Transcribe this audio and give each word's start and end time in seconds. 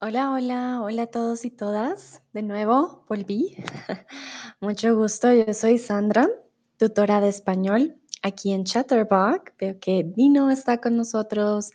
Hola, 0.00 0.30
hola, 0.30 0.80
hola 0.80 1.02
a 1.02 1.06
todos 1.08 1.44
y 1.44 1.50
todas. 1.50 2.22
De 2.32 2.40
nuevo, 2.40 3.04
volví. 3.08 3.56
Mucho 4.60 4.96
gusto, 4.96 5.32
yo 5.34 5.52
soy 5.52 5.76
Sandra, 5.76 6.28
tutora 6.76 7.20
de 7.20 7.28
español 7.28 8.00
aquí 8.22 8.52
en 8.52 8.62
Chatterbox. 8.62 9.54
Veo 9.58 9.76
que 9.80 10.04
Dino 10.04 10.52
está 10.52 10.80
con 10.80 10.96
nosotros. 10.96 11.72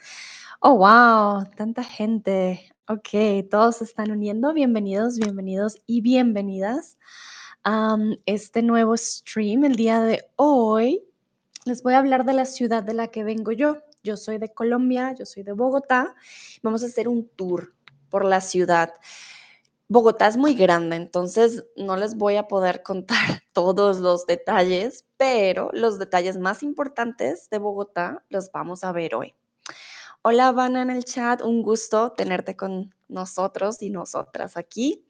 Oh, 0.61 0.77
wow, 0.77 1.49
tanta 1.57 1.83
gente. 1.83 2.71
Ok, 2.87 3.49
todos 3.51 3.77
se 3.77 3.83
están 3.83 4.09
uniendo. 4.09 4.53
Bienvenidos, 4.53 5.19
bienvenidos 5.19 5.81
y 5.85 5.99
bienvenidas 5.99 6.97
a 7.65 7.97
este 8.25 8.61
nuevo 8.61 8.95
stream. 8.95 9.65
El 9.65 9.75
día 9.75 9.99
de 10.01 10.23
hoy 10.37 11.03
les 11.65 11.83
voy 11.83 11.95
a 11.95 11.99
hablar 11.99 12.23
de 12.23 12.31
la 12.31 12.45
ciudad 12.45 12.83
de 12.83 12.93
la 12.93 13.09
que 13.09 13.25
vengo 13.25 13.51
yo. 13.51 13.79
Yo 14.01 14.15
soy 14.15 14.37
de 14.37 14.53
Colombia, 14.53 15.13
yo 15.13 15.25
soy 15.25 15.43
de 15.43 15.51
Bogotá. 15.51 16.15
Vamos 16.61 16.83
a 16.83 16.85
hacer 16.85 17.09
un 17.09 17.27
tour 17.27 17.73
por 18.13 18.25
la 18.25 18.41
ciudad. 18.41 18.93
Bogotá 19.87 20.27
es 20.27 20.37
muy 20.37 20.53
grande, 20.53 20.97
entonces 20.97 21.65
no 21.75 21.97
les 21.97 22.15
voy 22.15 22.35
a 22.35 22.47
poder 22.47 22.83
contar 22.83 23.41
todos 23.53 23.97
los 23.97 24.27
detalles, 24.27 25.07
pero 25.17 25.71
los 25.73 25.97
detalles 25.97 26.37
más 26.37 26.61
importantes 26.61 27.49
de 27.49 27.57
Bogotá 27.57 28.23
los 28.29 28.51
vamos 28.51 28.83
a 28.83 28.91
ver 28.91 29.15
hoy. 29.15 29.33
Hola, 30.21 30.51
Vana 30.51 30.83
en 30.83 30.91
el 30.91 31.03
chat, 31.05 31.41
un 31.41 31.63
gusto 31.63 32.11
tenerte 32.11 32.55
con 32.55 32.93
nosotros 33.07 33.81
y 33.81 33.89
nosotras 33.89 34.57
aquí. 34.57 35.03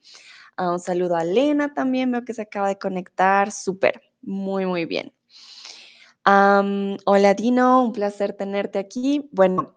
Ah, 0.56 0.72
un 0.72 0.80
saludo 0.80 1.16
a 1.16 1.24
Elena 1.24 1.74
también, 1.74 2.10
veo 2.10 2.24
que 2.24 2.32
se 2.32 2.40
acaba 2.40 2.68
de 2.68 2.78
conectar, 2.78 3.52
súper, 3.52 4.00
muy, 4.22 4.64
muy 4.64 4.86
bien. 4.86 5.12
hola 6.24 7.34
Dino, 7.34 7.82
un 7.82 7.92
placer 7.92 8.32
tenerte 8.32 8.78
aquí. 8.78 9.28
Bueno, 9.30 9.76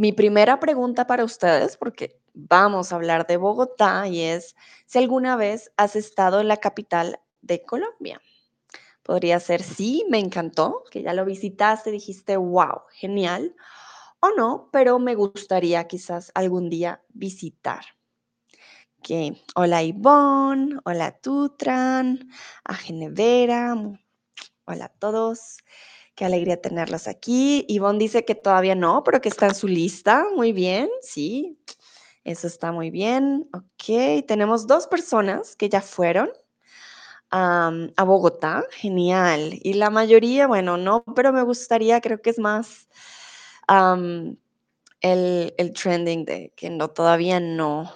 mi 0.00 0.12
primera 0.12 0.58
pregunta 0.58 1.06
para 1.06 1.24
ustedes, 1.24 1.76
porque 1.76 2.19
vamos 2.34 2.92
a 2.92 2.96
hablar 2.96 3.26
de 3.26 3.36
Bogotá 3.36 4.06
y 4.08 4.22
es 4.22 4.56
si 4.86 4.98
alguna 4.98 5.36
vez 5.36 5.72
has 5.76 5.96
estado 5.96 6.40
en 6.40 6.48
la 6.48 6.58
capital 6.58 7.20
de 7.42 7.62
Colombia. 7.62 8.20
Podría 9.02 9.40
ser 9.40 9.62
sí, 9.62 10.04
me 10.08 10.18
encantó, 10.18 10.84
que 10.90 11.02
ya 11.02 11.14
lo 11.14 11.24
visitaste, 11.24 11.90
dijiste, 11.90 12.36
wow, 12.36 12.82
genial, 12.92 13.54
o 14.20 14.30
no, 14.36 14.68
pero 14.72 14.98
me 14.98 15.14
gustaría 15.14 15.86
quizás 15.88 16.30
algún 16.34 16.68
día 16.68 17.02
visitar. 17.08 17.84
Okay. 18.98 19.42
Hola 19.54 19.82
Ivonne, 19.82 20.76
hola 20.84 21.18
Tutran, 21.18 22.30
a 22.64 22.74
Genevera, 22.74 23.74
hola 24.66 24.84
a 24.84 24.88
todos. 24.90 25.56
Qué 26.14 26.26
alegría 26.26 26.60
tenerlos 26.60 27.08
aquí. 27.08 27.64
Ivonne 27.66 27.98
dice 27.98 28.26
que 28.26 28.34
todavía 28.34 28.74
no, 28.74 29.02
pero 29.02 29.22
que 29.22 29.30
está 29.30 29.46
en 29.46 29.54
su 29.54 29.66
lista. 29.66 30.26
Muy 30.36 30.52
bien, 30.52 30.90
sí. 31.00 31.58
Eso 32.24 32.46
está 32.46 32.72
muy 32.72 32.90
bien. 32.90 33.48
Ok, 33.52 34.26
tenemos 34.26 34.66
dos 34.66 34.86
personas 34.86 35.56
que 35.56 35.68
ya 35.68 35.80
fueron 35.80 36.30
a 37.30 38.04
Bogotá. 38.04 38.64
Genial. 38.72 39.58
Y 39.62 39.74
la 39.74 39.90
mayoría, 39.90 40.46
bueno, 40.46 40.76
no, 40.76 41.04
pero 41.14 41.32
me 41.32 41.42
gustaría, 41.42 42.00
creo 42.00 42.20
que 42.20 42.30
es 42.30 42.38
más 42.38 42.88
el, 45.00 45.54
el, 45.56 45.72
trending 45.72 46.24
de 46.24 46.52
que 46.56 46.70
no, 46.70 46.88
todavía 46.88 47.40
no. 47.40 47.92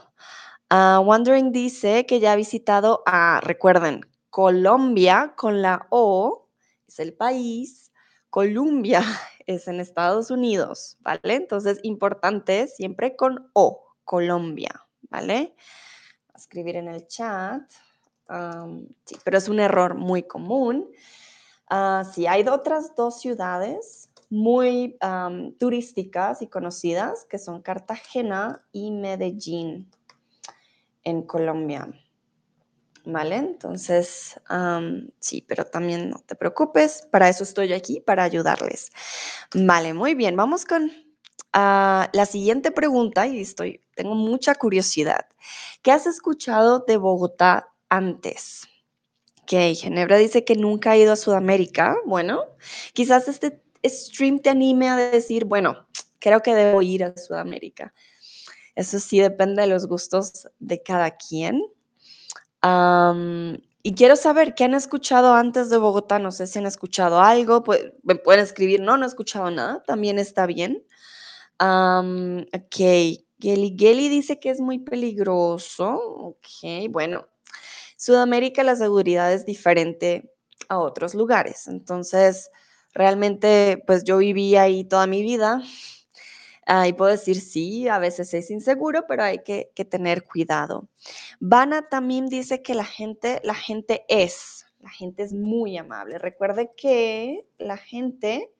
Uh, 0.70 1.00
Wondering 1.00 1.52
dice 1.52 2.06
que 2.06 2.20
ya 2.20 2.32
ha 2.32 2.36
visitado 2.36 3.02
a, 3.06 3.40
recuerden, 3.42 4.00
Colombia 4.30 5.34
con 5.36 5.62
la 5.62 5.86
O, 5.90 6.48
es 6.88 6.98
el 6.98 7.12
país, 7.14 7.92
Colombia 8.30 9.02
es 9.46 9.68
en 9.68 9.80
Estados 9.80 10.30
Unidos, 10.30 10.96
¿vale? 11.00 11.34
Entonces, 11.34 11.78
importante, 11.82 12.66
siempre 12.66 13.14
con 13.16 13.50
O. 13.52 13.93
Colombia, 14.04 14.70
¿vale? 15.10 15.54
Escribir 16.34 16.76
en 16.76 16.88
el 16.88 17.06
chat. 17.06 17.62
sí, 19.04 19.16
pero 19.24 19.38
es 19.38 19.48
un 19.48 19.60
error 19.60 19.94
muy 19.94 20.22
común. 20.24 20.88
Uh, 21.70 22.04
sí, 22.12 22.26
hay 22.26 22.46
otras 22.46 22.94
dos 22.94 23.20
ciudades 23.20 24.10
muy 24.30 24.98
turísticas 25.58 26.42
y 26.42 26.48
conocidas 26.48 27.24
que 27.24 27.38
son 27.38 27.62
Cartagena 27.62 28.64
y 28.72 28.90
Medellín 28.90 29.90
en 31.04 31.22
Colombia. 31.22 31.88
¿Vale? 33.06 33.36
Entonces, 33.36 34.40
sí, 35.20 35.44
pero 35.46 35.66
también 35.66 36.08
no 36.08 36.18
te 36.26 36.34
preocupes, 36.34 37.06
para 37.10 37.28
eso 37.28 37.44
estoy 37.44 37.74
aquí, 37.74 38.00
para 38.00 38.24
ayudarles. 38.24 38.90
Vale, 39.54 39.92
muy 39.92 40.14
bien, 40.14 40.36
vamos 40.36 40.64
con 40.64 40.90
la 41.54 42.26
siguiente 42.26 42.70
pregunta 42.70 43.26
y 43.26 43.40
estoy, 43.40 43.80
tengo 43.94 44.14
mucha 44.14 44.54
curiosidad. 44.54 45.26
¿Qué 45.82 45.92
has 45.92 46.06
escuchado 46.06 46.80
de 46.80 46.96
Bogotá 46.96 47.68
antes? 47.88 48.66
Que 49.46 49.74
Ginebra 49.74 50.16
dice 50.18 50.44
que 50.44 50.56
nunca 50.56 50.92
ha 50.92 50.96
ido 50.96 51.12
a 51.12 51.16
Sudamérica. 51.16 51.96
Bueno, 52.06 52.44
quizás 52.92 53.28
este 53.28 53.62
stream 53.84 54.40
te 54.40 54.50
anime 54.50 54.88
a 54.88 54.96
decir, 54.96 55.44
bueno, 55.44 55.86
creo 56.18 56.40
que 56.42 56.54
debo 56.54 56.82
ir 56.82 57.04
a 57.04 57.16
Sudamérica. 57.16 57.92
Eso 58.74 58.98
sí 58.98 59.20
depende 59.20 59.62
de 59.62 59.68
los 59.68 59.86
gustos 59.86 60.48
de 60.58 60.82
cada 60.82 61.12
quien. 61.12 61.62
y 63.82 63.94
quiero 63.94 64.16
saber 64.16 64.54
qué 64.54 64.64
han 64.64 64.74
escuchado 64.74 65.34
antes 65.34 65.70
de 65.70 65.76
Bogotá. 65.76 66.18
No 66.18 66.32
sé 66.32 66.48
si 66.48 66.58
han 66.58 66.66
escuchado 66.66 67.20
algo. 67.20 67.62
pueden 67.62 68.40
escribir, 68.40 68.80
no, 68.80 68.96
no 68.96 69.04
he 69.04 69.08
escuchado 69.08 69.50
nada. 69.52 69.84
También 69.86 70.18
está 70.18 70.46
bien. 70.46 70.84
Um, 71.60 72.40
ok, 72.52 72.76
Geli 73.38 73.76
Geli 73.78 74.08
dice 74.08 74.40
que 74.40 74.50
es 74.50 74.60
muy 74.60 74.78
peligroso. 74.78 75.94
Ok, 75.94 76.90
bueno, 76.90 77.26
Sudamérica 77.96 78.62
la 78.64 78.76
seguridad 78.76 79.32
es 79.32 79.46
diferente 79.46 80.30
a 80.68 80.78
otros 80.78 81.14
lugares. 81.14 81.66
Entonces, 81.68 82.50
realmente, 82.94 83.82
pues 83.86 84.04
yo 84.04 84.18
viví 84.18 84.56
ahí 84.56 84.84
toda 84.84 85.06
mi 85.06 85.22
vida. 85.22 85.62
y 86.86 86.92
puedo 86.94 87.10
decir 87.10 87.40
sí, 87.40 87.88
a 87.88 87.98
veces 87.98 88.32
es 88.34 88.50
inseguro, 88.50 89.04
pero 89.06 89.22
hay 89.22 89.40
que, 89.40 89.70
que 89.74 89.84
tener 89.84 90.24
cuidado. 90.24 90.88
Vana 91.40 91.88
también 91.88 92.28
dice 92.28 92.62
que 92.62 92.74
la 92.74 92.84
gente, 92.84 93.40
la 93.44 93.54
gente 93.54 94.04
es, 94.08 94.66
la 94.80 94.90
gente 94.90 95.22
es 95.22 95.32
muy 95.32 95.76
amable. 95.76 96.18
Recuerde 96.18 96.72
que 96.76 97.46
la 97.58 97.76
gente 97.76 98.50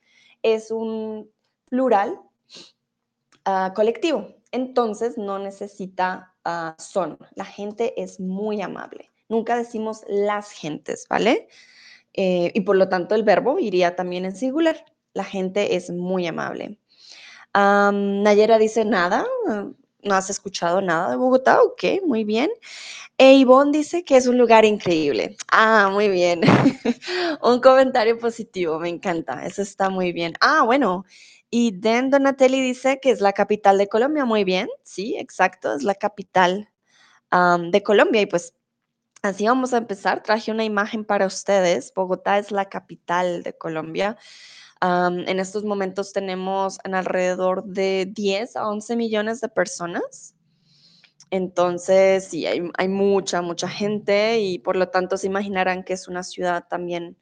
es 0.43 0.71
un 0.71 1.31
plural 1.71 2.21
Ah, 3.45 3.73
colectivo. 3.75 4.35
Entonces 4.53 5.19
no 5.19 5.39
necesita 5.39 6.35
uh, 6.47 6.81
son. 6.81 7.19
La 7.35 7.45
gente 7.45 8.01
es 8.01 8.21
muy 8.21 8.63
amable. 8.63 9.11
Nunca 9.29 9.57
decimos 9.57 10.03
las 10.09 10.51
gentes, 10.53 11.07
¿vale? 11.09 11.49
Eh, 12.13 12.53
y 12.55 12.61
por 12.61 12.77
lo 12.77 12.89
tanto 12.89 13.15
el 13.15 13.25
verbo 13.25 13.59
iría 13.59 13.97
también 13.97 14.25
en 14.25 14.37
singular. 14.37 14.85
La 15.13 15.25
gente 15.25 15.77
es 15.77 15.91
muy 15.91 16.27
amable. 16.27 16.79
Nayera 17.55 18.59
dice 18.59 18.85
nada. 18.85 19.27
¿No 20.03 20.15
has 20.15 20.29
escuchado 20.29 20.83
nada 20.83 21.11
de 21.11 21.17
Bogotá? 21.17 21.63
Ok, 21.63 21.85
muy 22.07 22.25
bien. 22.25 22.51
E 23.17 23.35
Ivonne 23.35 23.73
dice 23.79 24.05
que 24.05 24.17
es 24.17 24.27
un 24.27 24.37
lugar 24.39 24.65
increíble. 24.65 25.37
Ah, 25.51 25.89
muy 25.93 26.09
bien. 26.09 26.41
un 27.43 27.61
comentario 27.61 28.19
positivo, 28.19 28.79
me 28.79 28.89
encanta. 28.89 29.47
Eso 29.47 29.63
está 29.63 29.89
muy 29.89 30.13
bien. 30.13 30.35
Ah, 30.41 30.63
bueno, 30.65 31.05
y 31.57 31.71
Den 31.71 32.11
Donatelli 32.11 32.61
dice 32.61 32.99
que 33.01 33.11
es 33.13 33.21
la 33.21 33.33
capital 33.33 33.79
de 33.79 33.87
Colombia. 33.87 34.25
Muy 34.25 34.43
bien, 34.43 34.69
sí, 34.83 35.17
exacto, 35.17 35.73
es 35.73 35.85
la 35.85 35.95
capital 35.95 36.69
de 37.31 37.83
Colombia. 37.85 38.23
Y 38.23 38.27
pues 38.27 38.55
así 39.23 39.47
vamos 39.47 39.73
a 39.73 39.77
empezar. 39.77 40.25
Traje 40.25 40.51
una 40.51 40.65
imagen 40.65 41.05
para 41.05 41.27
ustedes. 41.27 41.93
Bogotá 41.95 42.39
es 42.39 42.51
la 42.51 42.69
capital 42.69 43.45
de 43.45 43.57
Colombia. 43.57 44.17
en 44.81 45.39
estos 45.39 45.63
momentos 45.63 46.13
tenemos 46.13 46.81
en 46.83 46.97
alrededor 46.97 47.63
de 47.63 48.09
10 48.11 48.57
a 48.57 48.69
11 48.69 48.97
millones 48.97 49.41
de 49.41 49.49
personas. 49.49 50.35
Entonces, 51.31 52.25
sí, 52.25 52.47
hay 52.47 52.89
mucha, 52.89 53.43
mucha 53.43 53.69
gente 53.69 54.41
y 54.41 54.59
por 54.59 54.75
lo 54.75 54.89
tanto 54.89 55.17
se 55.17 55.29
imaginarán 55.29 55.85
que 55.85 55.93
es 55.93 56.09
una 56.09 56.25
ciudad 56.25 56.67
también 56.69 57.17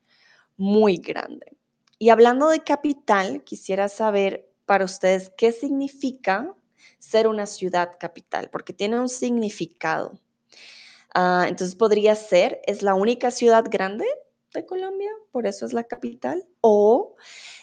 muy 0.57 0.97
grande. 0.97 1.59
Y 2.03 2.11
hablando 2.11 2.49
de 2.49 2.65
capital, 2.65 3.45
quisiera 3.45 3.89
saber 3.89 4.53
para 4.67 4.85
ustedes 4.85 5.31
qué 5.37 5.53
significa 5.53 6.53
ser 6.99 7.29
una 7.29 7.47
ciudad 7.47 7.93
capital, 8.01 8.51
porque 8.51 8.73
tiene 8.73 8.99
un 8.99 9.09
significado. 9.09 10.19
Ah, 11.15 11.47
entonces 11.47 11.77
podría 11.77 12.17
ser, 12.17 12.61
es 12.67 12.83
la 12.83 12.97
única 12.97 13.31
ciudad 13.31 13.65
grande 13.71 14.05
de 14.53 14.67
Colombia, 14.67 15.13
por 15.31 15.47
eso 15.47 15.65
es 15.65 15.73
la 15.73 15.85
capital, 15.85 16.45
o 16.61 17.15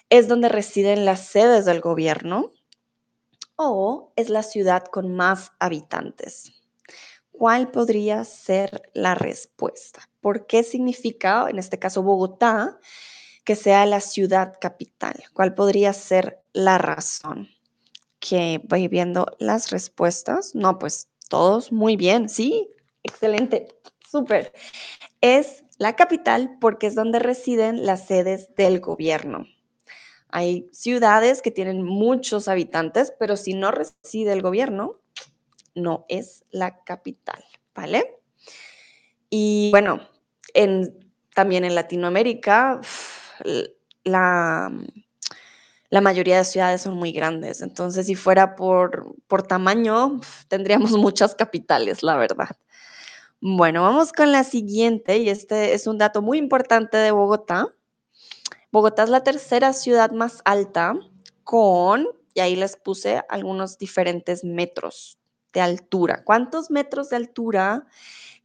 es 0.09 0.29
donde 0.29 0.47
residen 0.47 1.03
las 1.03 1.27
sedes 1.27 1.65
del 1.65 1.81
gobierno, 1.81 2.53
o 3.57 4.13
es 4.15 4.29
la 4.29 4.43
ciudad 4.43 4.85
con 4.85 5.13
más 5.13 5.51
habitantes. 5.59 6.53
¿Cuál 7.33 7.71
podría 7.71 8.23
ser 8.23 8.89
la 8.93 9.15
respuesta? 9.15 10.09
¿Por 10.21 10.47
qué 10.47 10.63
significa, 10.63 11.47
en 11.49 11.59
este 11.59 11.77
caso 11.77 12.03
Bogotá, 12.03 12.79
que 13.49 13.55
sea 13.55 13.87
la 13.87 13.99
ciudad 13.99 14.53
capital? 14.61 15.23
¿Cuál 15.33 15.55
podría 15.55 15.91
ser 15.91 16.43
la 16.53 16.77
razón? 16.77 17.49
que 18.19 18.61
voy 18.65 18.87
viendo 18.87 19.25
las 19.39 19.71
respuestas. 19.71 20.53
No, 20.53 20.77
pues 20.77 21.09
todos 21.29 21.71
muy 21.71 21.95
bien, 21.95 22.29
sí, 22.29 22.69
excelente, 23.01 23.67
súper. 24.07 24.53
Es 25.19 25.63
la 25.79 25.95
capital 25.95 26.59
porque 26.61 26.85
es 26.85 26.93
donde 26.93 27.17
residen 27.17 27.87
las 27.87 28.05
sedes 28.05 28.53
del 28.53 28.81
gobierno. 28.81 29.47
Hay 30.29 30.69
ciudades 30.71 31.41
que 31.41 31.49
tienen 31.49 31.81
muchos 31.81 32.47
habitantes, 32.47 33.11
pero 33.17 33.35
si 33.35 33.55
no 33.55 33.71
reside 33.71 34.31
el 34.31 34.43
gobierno, 34.43 34.99
no 35.73 36.05
es 36.07 36.45
la 36.51 36.83
capital, 36.83 37.43
¿vale? 37.73 38.15
Y 39.31 39.71
bueno, 39.71 40.07
en, 40.53 41.11
también 41.33 41.65
en 41.65 41.73
Latinoamérica, 41.73 42.79
la, 44.03 44.71
la 45.89 46.01
mayoría 46.01 46.37
de 46.37 46.45
ciudades 46.45 46.81
son 46.81 46.95
muy 46.95 47.11
grandes. 47.11 47.61
Entonces, 47.61 48.05
si 48.05 48.15
fuera 48.15 48.55
por, 48.55 49.15
por 49.27 49.43
tamaño, 49.43 50.21
tendríamos 50.47 50.91
muchas 50.97 51.35
capitales, 51.35 52.03
la 52.03 52.17
verdad. 52.17 52.49
Bueno, 53.41 53.83
vamos 53.83 54.11
con 54.11 54.31
la 54.31 54.43
siguiente, 54.43 55.17
y 55.17 55.29
este 55.29 55.73
es 55.73 55.87
un 55.87 55.97
dato 55.97 56.21
muy 56.21 56.37
importante 56.37 56.97
de 56.97 57.11
Bogotá. 57.11 57.73
Bogotá 58.71 59.03
es 59.03 59.09
la 59.09 59.23
tercera 59.23 59.73
ciudad 59.73 60.11
más 60.11 60.41
alta 60.45 60.93
con, 61.43 62.07
y 62.33 62.41
ahí 62.41 62.55
les 62.55 62.75
puse 62.75 63.23
algunos 63.29 63.77
diferentes 63.77 64.43
metros 64.43 65.17
de 65.53 65.61
altura. 65.61 66.23
¿Cuántos 66.23 66.69
metros 66.69 67.09
de 67.09 67.15
altura 67.15 67.87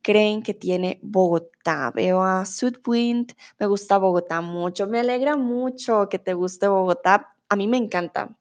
creen 0.05 0.43
que 0.43 0.55
tiene 0.55 1.01
Bogotá? 1.03 1.91
Veo 1.93 2.23
a 2.23 2.45
Sudwind, 2.45 3.33
me 3.59 3.67
gusta 3.67 3.99
Bogotá 3.99 4.43
mucho, 4.43 4.87
me 4.87 5.01
alegra 5.01 5.37
mucho 5.37 6.09
que 6.11 6.19
te 6.19 6.35
guste 6.35 6.69
Bogotá, 6.69 7.35
a 7.49 7.57
mí 7.57 7.67
me 7.67 7.79
encanta. 7.79 8.37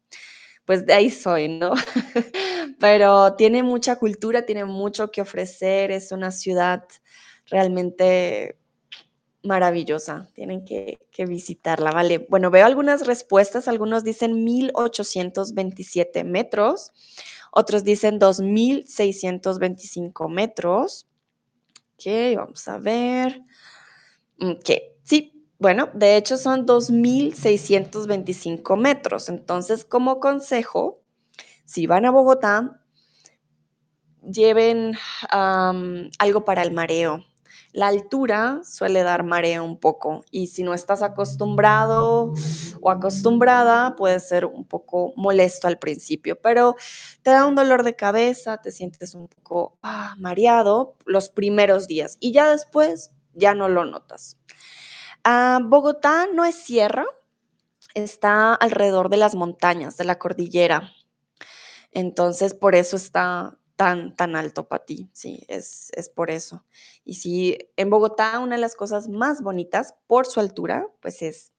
Pues 0.65 0.86
de 0.86 0.94
ahí 0.94 1.10
soy, 1.10 1.48
¿no? 1.48 1.74
Pero 2.80 3.36
tiene 3.36 3.63
mucha 3.63 3.95
cultura, 3.95 4.45
tiene 4.45 4.65
mucho 4.65 5.10
que 5.10 5.21
ofrecer, 5.21 5.92
es 5.92 6.12
una 6.12 6.31
ciudad 6.31 6.83
realmente 7.48 8.57
maravillosa. 9.44 10.27
Tienen 10.33 10.65
que, 10.65 11.00
visitarla, 11.25 11.92
¿vale? 11.92 12.25
Bueno, 12.30 12.50
veo 12.50 12.65
algunas 12.65 13.06
respuestas. 13.06 13.68
Algunos 13.68 14.04
dicen 14.04 14.44
1827 14.44 16.24
metros, 16.24 16.92
otros 17.51 17.83
dicen 17.83 18.18
2625 18.19 20.30
metros. 20.30 21.07
Ok, 22.06 22.36
vamos 22.36 22.68
a 22.68 22.80
ver. 22.80 23.42
Ok, 24.42 24.70
sí, 25.04 25.48
bueno, 25.58 25.90
de 25.94 26.18
hecho 26.18 26.36
son 26.36 26.66
2625 26.66 28.76
metros. 28.76 29.30
Entonces, 29.30 29.86
como 29.86 30.20
consejo, 30.20 31.02
si 31.64 31.88
van 31.88 32.06
a 32.06 32.12
Bogotá, 32.12 32.82
lleven 34.22 34.98
algo 35.30 36.44
para 36.44 36.64
el 36.64 36.74
mareo 36.74 37.24
la 37.74 37.88
altura 37.88 38.62
suele 38.64 39.02
dar 39.02 39.24
mareo 39.24 39.64
un 39.64 39.80
poco 39.80 40.24
y 40.30 40.48
si 40.48 40.64
no 40.64 40.75
estás 40.75 41.02
acostumbrado 41.02 42.34
o 42.81 42.92
acostumbrada 42.92 43.96
puede 43.96 44.20
ser 44.20 44.46
un 44.46 44.64
poco 44.64 45.12
molesto 45.16 45.68
al 45.68 45.80
principio, 45.80 46.40
pero 46.40 46.75
te 47.24 47.31
da 47.31 47.46
un 47.46 47.56
dolor 47.56 47.84
de 47.84 47.96
cabeza, 47.96 48.58
te 48.58 48.72
sientes 48.72 49.16
un 49.16 49.28
poco 49.28 49.78
ah, 49.81 50.16
mareado 50.20 50.96
los 51.06 51.30
primeros 51.30 51.88
días 51.88 52.18
y 52.20 52.31
ya 52.31 52.52
después 52.52 53.12
ya 53.34 53.56
no 53.56 53.68
lo 53.68 53.86
notas. 53.86 54.38
Ah, 55.24 55.60
Bogotá 55.64 56.28
no 56.31 56.46
es 56.46 56.56
sierra, 56.56 57.06
está 57.96 58.54
alrededor 58.54 59.10
de 59.10 59.18
las 59.18 59.34
montañas, 59.34 59.98
de 59.98 60.04
la 60.04 60.20
cordillera. 60.20 60.92
Entonces, 61.92 62.54
por 62.54 62.75
eso 62.75 62.98
está 62.98 63.58
tan, 64.16 64.36
alto 64.36 64.68
para 64.68 64.86
ti, 64.86 65.10
sí, 65.14 65.44
es, 65.48 65.92
es 65.96 66.10
por 66.10 66.32
eso. 66.32 66.64
Y 67.04 67.16
sí, 67.16 67.58
en 67.76 67.90
Bogotá 67.90 68.40
una 68.40 68.56
de 68.56 68.62
las 68.62 68.76
cosas 68.76 69.10
más 69.10 69.42
bonitas 69.42 69.96
por 70.08 70.26
su 70.26 70.40
altura, 70.40 70.88
pues 71.02 71.22
es 71.22 71.52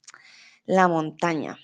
la 0.64 0.88
montaña. 0.88 1.58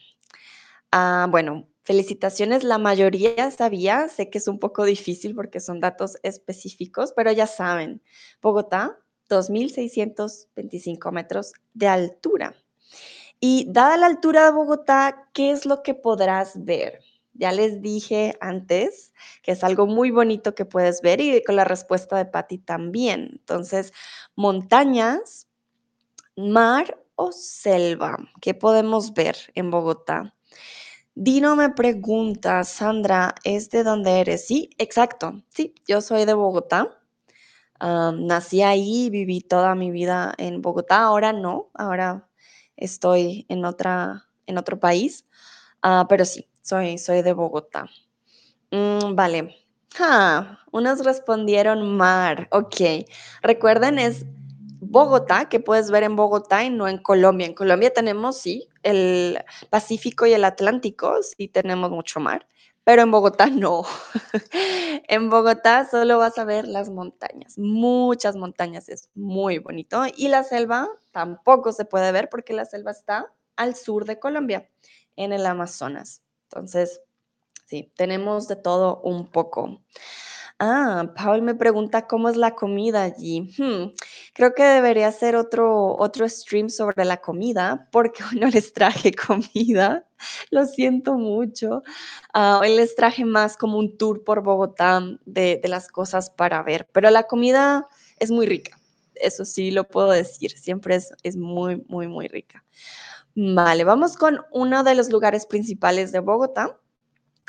Ah, 0.93 1.27
bueno, 1.31 1.69
felicitaciones, 1.85 2.65
la 2.65 2.79
mayoría 2.79 3.51
sabía, 3.51 4.09
sé 4.09 4.31
que 4.31 4.39
es 4.39 4.49
un 4.49 4.59
poco 4.59 4.85
difícil 4.85 5.35
porque 5.35 5.61
son 5.61 5.81
datos 5.81 6.19
específicos, 6.23 7.13
pero 7.15 7.33
ya 7.33 7.47
saben, 7.47 8.03
Bogotá, 8.43 8.99
2.625 9.29 11.13
metros 11.13 11.53
de 11.73 11.89
altura. 11.89 12.55
Y 13.39 13.67
dada 13.69 13.97
la 13.97 14.07
altura 14.07 14.45
de 14.45 14.53
Bogotá, 14.53 15.29
¿qué 15.33 15.53
es 15.53 15.65
lo 15.65 15.83
que 15.83 15.95
podrás 15.95 16.65
ver? 16.65 17.01
Ya 17.33 17.53
les 17.53 17.81
dije 17.81 18.37
antes 18.41 19.13
que 19.43 19.53
es 19.53 19.65
algo 19.65 19.87
muy 19.87 20.11
bonito 20.11 20.55
que 20.55 20.65
puedes 20.65 21.01
ver 21.03 21.21
y 21.21 21.43
con 21.45 21.57
la 21.57 21.65
respuesta 21.65 22.17
de 22.17 22.27
Patti 22.27 22.59
también. 22.59 23.29
Entonces, 23.33 23.93
montañas, 24.37 25.49
mar 26.37 26.99
o 27.17 27.33
selva, 27.33 28.17
¿qué 28.41 28.55
podemos 28.55 29.13
ver 29.13 29.37
en 29.55 29.71
Bogotá? 29.71 30.35
Dino 31.15 31.57
me 31.57 31.71
pregunta, 31.71 32.65
Sandra, 32.65 33.35
¿es 33.45 33.69
de 33.71 33.85
dónde 33.85 34.21
eres? 34.21 34.47
Sí, 34.47 34.71
exacto. 34.79 35.43
Sí, 35.49 35.75
yo 35.87 36.01
soy 36.01 36.25
de 36.25 36.35
Bogotá. 36.35 36.99
nací 37.81 38.63
ahí, 38.63 39.11
viví 39.11 39.41
toda 39.41 39.75
mi 39.75 39.91
vida 39.91 40.35
en 40.39 40.63
Bogotá. 40.63 40.99
Ahora 41.03 41.33
no, 41.33 41.71
ahora 41.75 42.29
estoy 42.77 43.47
en, 43.49 43.65
otra, 43.65 44.27
en 44.47 44.59
otro 44.59 44.79
país. 44.81 45.27
Ah, 45.83 46.07
pero 46.09 46.25
sí, 46.25 46.47
soy, 46.63 46.99
soy 46.99 47.23
de 47.23 47.33
Bogotá. 47.33 47.89
Mm, 48.71 49.15
vale. 49.15 49.57
unos 50.73 51.05
respondieron 51.05 51.97
mar. 51.97 52.49
Ok. 52.53 53.07
Recuerden, 53.43 53.99
es 53.99 54.25
Bogotá, 54.81 55.49
que 55.49 55.61
puedes 55.61 55.91
ver 55.91 56.05
en 56.05 56.17
Bogotá 56.17 56.65
y 56.65 56.71
no 56.71 56.89
en 56.89 56.99
Colombia. 56.99 57.47
En 57.47 57.55
Colombia 57.55 57.93
tenemos, 57.93 58.39
sí, 58.39 58.69
el 58.83 59.39
Pacífico 59.69 60.27
y 60.27 60.33
el 60.33 60.45
Atlántico, 60.45 61.23
sí 61.23 61.49
tenemos 61.49 61.91
mucho 61.91 62.19
mar, 62.19 62.47
pero 62.83 63.03
en 63.03 63.11
Bogotá 63.11 63.47
no. 63.47 63.83
en 65.09 65.29
Bogotá 65.31 65.87
solo 65.91 66.19
vas 66.19 66.39
a 66.39 66.45
ver 66.45 66.67
las 66.67 66.89
montañas, 66.89 67.59
muchas 67.59 68.37
montañas, 68.37 68.89
es 68.89 69.11
muy 69.15 69.59
bonito. 69.59 70.03
Y 70.17 70.29
la 70.29 70.45
selva 70.45 70.89
tampoco 71.13 71.73
se 71.73 71.85
puede 71.85 72.11
ver 72.11 72.29
porque 72.31 72.53
la 72.55 72.65
selva 72.65 72.93
está 72.93 73.33
al 73.57 73.77
sur 73.77 74.07
de 74.07 74.19
Colombia, 74.19 74.69
en 75.17 75.33
el 75.33 75.45
Amazonas. 75.45 76.23
Entonces, 76.53 77.01
sí, 77.67 77.93
tenemos 77.97 78.49
de 78.49 78.57
todo 78.57 79.01
un 79.03 79.31
poco. 79.31 79.81
Ah, 80.59 81.13
Paul 81.17 81.43
me 81.43 81.55
pregunta 81.55 82.07
cómo 82.07 82.29
es 82.29 82.37
la 82.37 82.55
comida 82.55 83.03
allí. 83.05 83.55
Hmm, 83.57 83.95
creo 84.35 84.53
que 84.55 84.63
debería 84.65 85.09
hacer 85.09 85.37
otro, 85.37 85.97
otro 85.97 86.29
stream 86.29 86.69
sobre 86.69 87.05
la 87.05 87.19
comida 87.19 87.89
porque 87.93 88.23
hoy 88.25 88.39
no 88.41 88.49
les 88.49 88.73
traje 88.73 89.13
comida. 89.29 90.07
Lo 90.51 90.67
siento 90.67 91.15
mucho. 91.15 91.83
Ah, 92.35 92.59
hoy 92.61 92.77
les 92.77 92.95
traje 92.95 93.25
más 93.25 93.57
como 93.57 93.79
un 93.79 93.97
tour 93.97 94.23
por 94.25 94.43
Bogotá 94.43 95.03
de, 95.25 95.61
de 95.63 95.69
las 95.69 95.89
cosas 95.89 96.29
para 96.31 96.63
ver, 96.63 96.87
pero 96.93 97.09
la 97.11 97.23
comida 97.23 97.89
es 98.19 98.31
muy 98.31 98.47
rica. 98.47 98.79
Eso 99.15 99.45
sí 99.45 99.71
lo 99.71 99.85
puedo 99.85 100.11
decir. 100.11 100.51
Siempre 100.59 100.97
es, 100.97 101.13
es 101.23 101.37
muy, 101.37 101.83
muy, 101.89 102.09
muy 102.09 102.29
rica. 102.29 102.65
Vale, 103.43 103.85
vamos 103.85 104.19
con 104.19 104.41
uno 104.51 104.85
de 104.85 104.95
los 104.95 105.09
lugares 105.09 105.47
principales 105.47 106.13
de 106.13 106.21
Bogotá. 106.21 106.79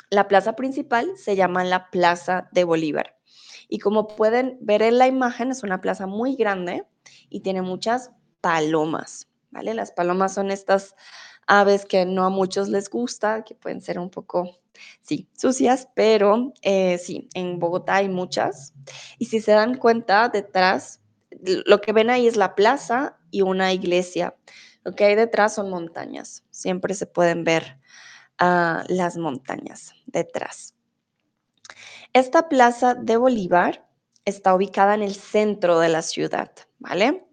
La 0.08 0.26
plaza 0.26 0.56
principal 0.56 1.18
se 1.18 1.36
llama 1.36 1.64
la 1.64 1.90
Plaza 1.90 2.48
de 2.52 2.64
Bolívar. 2.64 3.18
Y 3.68 3.78
como 3.78 4.06
pueden 4.06 4.56
ver 4.62 4.80
en 4.80 4.96
la 4.96 5.06
imagen, 5.06 5.50
es 5.50 5.62
una 5.62 5.82
plaza 5.82 6.06
muy 6.06 6.34
grande 6.34 6.86
y 7.28 7.40
tiene 7.40 7.60
muchas 7.60 8.10
palomas, 8.40 9.28
¿vale? 9.50 9.74
Las 9.74 9.92
palomas 9.92 10.32
son 10.32 10.50
estas 10.50 10.94
aves 11.46 11.84
que 11.84 12.06
no 12.06 12.24
a 12.24 12.30
muchos 12.30 12.70
les 12.70 12.88
gusta, 12.88 13.44
que 13.44 13.54
pueden 13.54 13.82
ser 13.82 13.98
un 13.98 14.08
poco, 14.08 14.48
sí, 15.02 15.28
sucias, 15.36 15.90
pero 15.94 16.54
eh, 16.62 16.96
sí, 16.96 17.28
en 17.34 17.58
Bogotá 17.58 17.96
hay 17.96 18.08
muchas. 18.08 18.72
Y 19.18 19.26
si 19.26 19.42
se 19.42 19.52
dan 19.52 19.76
cuenta, 19.76 20.30
detrás, 20.30 21.02
lo 21.42 21.82
que 21.82 21.92
ven 21.92 22.08
ahí 22.08 22.26
es 22.26 22.36
la 22.36 22.54
plaza 22.54 23.18
y 23.30 23.42
una 23.42 23.74
iglesia. 23.74 24.34
Lo 24.84 24.94
que 24.94 25.04
hay 25.04 25.14
detrás 25.14 25.54
son 25.54 25.70
montañas. 25.70 26.44
Siempre 26.50 26.94
se 26.94 27.06
pueden 27.06 27.44
ver 27.44 27.78
ah, 28.38 28.84
las 28.88 29.16
montañas 29.16 29.94
detrás. 30.06 30.74
Esta 32.12 32.48
plaza 32.48 32.94
de 32.94 33.16
Bolívar 33.16 33.88
está 34.24 34.54
ubicada 34.54 34.94
en 34.94 35.02
el 35.02 35.14
centro 35.14 35.78
de 35.78 35.88
la 35.88 36.02
ciudad, 36.02 36.50
¿vale? 36.78 37.24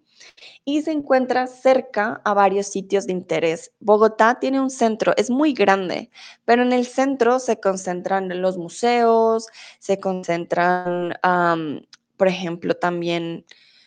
Y 0.64 0.82
se 0.82 0.92
encuentra 0.92 1.46
cerca 1.46 2.20
a 2.24 2.34
varios 2.34 2.66
sitios 2.66 3.06
de 3.06 3.12
interés. 3.12 3.72
Bogotá 3.80 4.38
tiene 4.40 4.60
un 4.60 4.70
centro, 4.70 5.12
es 5.16 5.30
muy 5.30 5.52
grande, 5.52 6.10
pero 6.44 6.62
en 6.62 6.72
el 6.72 6.86
centro 6.86 7.38
se 7.38 7.60
concentran 7.60 8.40
los 8.40 8.56
museos, 8.56 9.48
se 9.78 9.98
concentran, 10.00 11.14
por 12.16 12.28
ejemplo, 12.28 12.74
también 12.74 13.44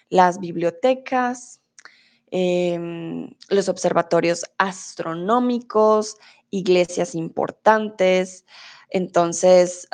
las 0.10 0.39
bibliotecas, 0.39 1.62
Em, 2.36 3.30
los 3.50 3.70
observatorios 3.70 4.44
astronómicos 4.58 6.18
iglesias 6.50 7.13
importantes. 7.13 8.44
Entonces, 8.90 9.88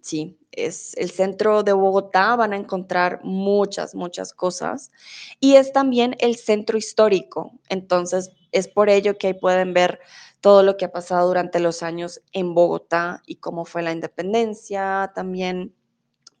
sí, 0.00 0.38
es 0.50 0.96
el 0.96 1.10
centro 1.10 1.62
de 1.62 1.74
Bogotá, 1.74 2.36
van 2.36 2.54
a 2.54 2.56
encontrar 2.56 3.20
muchas, 3.22 3.94
muchas 3.94 4.32
cosas. 4.32 4.92
Y 5.40 5.56
es 5.56 5.74
también 5.74 6.16
el 6.20 6.36
centro 6.36 6.78
histórico. 6.78 7.52
Entonces, 7.68 8.30
es 8.50 8.66
por 8.66 8.88
ello 8.88 9.18
que 9.18 9.26
ahí 9.26 9.34
pueden 9.34 9.74
ver 9.74 10.00
todo 10.40 10.62
lo 10.62 10.78
que 10.78 10.86
ha 10.86 10.92
pasado 10.92 11.28
durante 11.28 11.60
los 11.60 11.82
años 11.82 12.22
en 12.32 12.54
Bogotá 12.54 13.20
y 13.26 13.36
cómo 13.36 13.66
fue 13.66 13.82
la 13.82 13.92
independencia 13.92 15.12
también. 15.14 15.74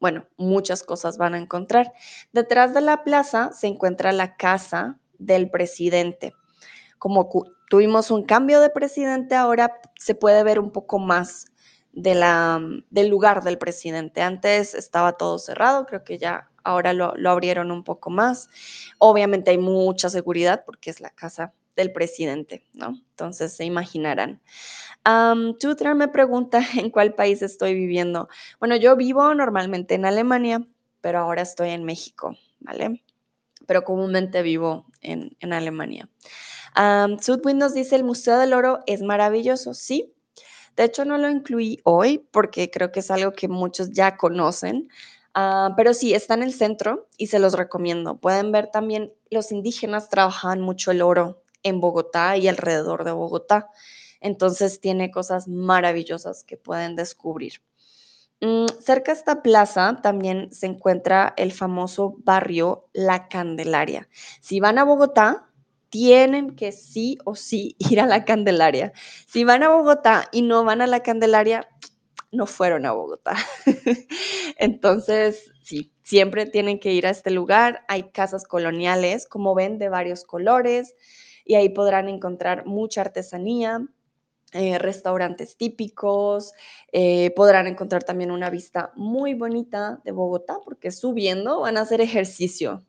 Bueno, 0.00 0.26
muchas 0.38 0.82
cosas 0.82 1.18
van 1.18 1.34
a 1.34 1.38
encontrar. 1.38 1.92
Detrás 2.32 2.72
de 2.72 2.80
la 2.80 3.04
plaza 3.04 3.52
se 3.52 3.66
encuentra 3.66 4.10
la 4.12 4.36
casa 4.36 5.00
del 5.18 5.50
presidente. 5.50 6.34
Como 6.98 7.28
tuvimos 7.68 8.10
un 8.10 8.24
cambio 8.24 8.60
de 8.60 8.70
presidente, 8.70 9.34
ahora 9.34 9.80
se 9.98 10.14
puede 10.14 10.42
ver 10.42 10.58
un 10.58 10.70
poco 10.70 10.98
más 10.98 11.46
de 11.92 12.14
la, 12.14 12.60
del 12.90 13.08
lugar 13.08 13.42
del 13.42 13.58
presidente. 13.58 14.22
Antes 14.22 14.74
estaba 14.74 15.12
todo 15.12 15.38
cerrado, 15.38 15.86
creo 15.86 16.04
que 16.04 16.18
ya 16.18 16.50
ahora 16.64 16.92
lo, 16.92 17.14
lo 17.16 17.30
abrieron 17.30 17.70
un 17.70 17.84
poco 17.84 18.10
más. 18.10 18.48
Obviamente 18.98 19.50
hay 19.50 19.58
mucha 19.58 20.10
seguridad 20.10 20.64
porque 20.64 20.90
es 20.90 21.00
la 21.00 21.10
casa 21.10 21.52
del 21.76 21.92
presidente, 21.92 22.64
¿no? 22.72 22.98
Entonces 23.10 23.54
se 23.54 23.64
imaginarán. 23.64 24.40
Um, 25.06 25.54
me 25.96 26.08
pregunta 26.08 26.60
en 26.78 26.90
cuál 26.90 27.14
país 27.14 27.42
estoy 27.42 27.74
viviendo. 27.74 28.28
Bueno, 28.58 28.76
yo 28.76 28.96
vivo 28.96 29.34
normalmente 29.34 29.94
en 29.94 30.06
Alemania, 30.06 30.66
pero 31.00 31.18
ahora 31.18 31.42
estoy 31.42 31.70
en 31.70 31.84
México, 31.84 32.34
¿vale? 32.60 33.03
Pero 33.66 33.84
comúnmente 33.84 34.42
vivo 34.42 34.86
en, 35.00 35.36
en 35.40 35.52
Alemania. 35.52 36.08
Um, 36.76 37.18
nos 37.56 37.74
dice, 37.74 37.96
el 37.96 38.04
Museo 38.04 38.38
del 38.38 38.52
Oro 38.52 38.80
es 38.86 39.02
maravilloso, 39.02 39.74
sí. 39.74 40.12
De 40.76 40.84
hecho, 40.84 41.04
no 41.04 41.18
lo 41.18 41.30
incluí 41.30 41.80
hoy 41.84 42.18
porque 42.32 42.70
creo 42.70 42.90
que 42.90 43.00
es 43.00 43.10
algo 43.10 43.32
que 43.32 43.48
muchos 43.48 43.90
ya 43.90 44.16
conocen. 44.16 44.88
Ah, 45.34 45.72
pero 45.76 45.94
sí, 45.94 46.14
está 46.14 46.34
en 46.34 46.42
el 46.42 46.52
centro 46.52 47.08
y 47.16 47.28
se 47.28 47.38
los 47.38 47.54
recomiendo. 47.54 48.16
Pueden 48.16 48.52
ver 48.52 48.68
también, 48.70 49.12
los 49.30 49.52
indígenas 49.52 50.08
trabajaban 50.08 50.60
mucho 50.60 50.90
el 50.90 51.02
oro 51.02 51.42
en 51.62 51.80
Bogotá 51.80 52.36
y 52.36 52.48
alrededor 52.48 53.04
de 53.04 53.12
Bogotá. 53.12 53.68
Entonces 54.20 54.80
tiene 54.80 55.10
cosas 55.10 55.48
maravillosas 55.48 56.44
que 56.44 56.56
pueden 56.56 56.96
descubrir. 56.96 57.54
Mm, 58.44 58.66
cerca 58.78 59.12
de 59.12 59.18
esta 59.18 59.42
plaza 59.42 60.00
también 60.02 60.52
se 60.52 60.66
encuentra 60.66 61.32
el 61.38 61.50
famoso 61.50 62.16
barrio 62.18 62.90
La 62.92 63.26
Candelaria. 63.28 64.06
Si 64.42 64.60
van 64.60 64.76
a 64.76 64.84
Bogotá, 64.84 65.48
tienen 65.88 66.54
que 66.54 66.70
sí 66.70 67.16
o 67.24 67.36
sí 67.36 67.74
ir 67.90 68.02
a 68.02 68.06
la 68.06 68.26
Candelaria. 68.26 68.92
Si 69.26 69.44
van 69.44 69.62
a 69.62 69.70
Bogotá 69.70 70.28
y 70.30 70.42
no 70.42 70.62
van 70.62 70.82
a 70.82 70.86
la 70.86 71.00
Candelaria, 71.02 71.66
no 72.32 72.46
fueron 72.46 72.84
a 72.84 72.92
Bogotá. 72.92 73.34
Entonces, 74.58 75.50
sí, 75.62 75.90
siempre 76.02 76.44
tienen 76.44 76.80
que 76.80 76.92
ir 76.92 77.06
a 77.06 77.10
este 77.10 77.30
lugar. 77.30 77.82
Hay 77.88 78.10
casas 78.10 78.44
coloniales, 78.44 79.26
como 79.26 79.54
ven, 79.54 79.78
de 79.78 79.88
varios 79.88 80.24
colores 80.24 80.94
y 81.46 81.54
ahí 81.54 81.70
podrán 81.70 82.10
encontrar 82.10 82.66
mucha 82.66 83.00
artesanía, 83.02 83.86
eh, 84.54 84.78
restaurantes 84.78 85.56
típicos, 85.56 86.52
eh, 86.92 87.32
podrán 87.34 87.66
encontrar 87.66 88.04
también 88.04 88.30
una 88.30 88.50
vista 88.50 88.92
muy 88.94 89.34
bonita 89.34 90.00
de 90.04 90.12
Bogotá, 90.12 90.58
porque 90.64 90.92
subiendo 90.92 91.62
van 91.62 91.76
a 91.76 91.80
hacer 91.80 92.00
ejercicio, 92.00 92.84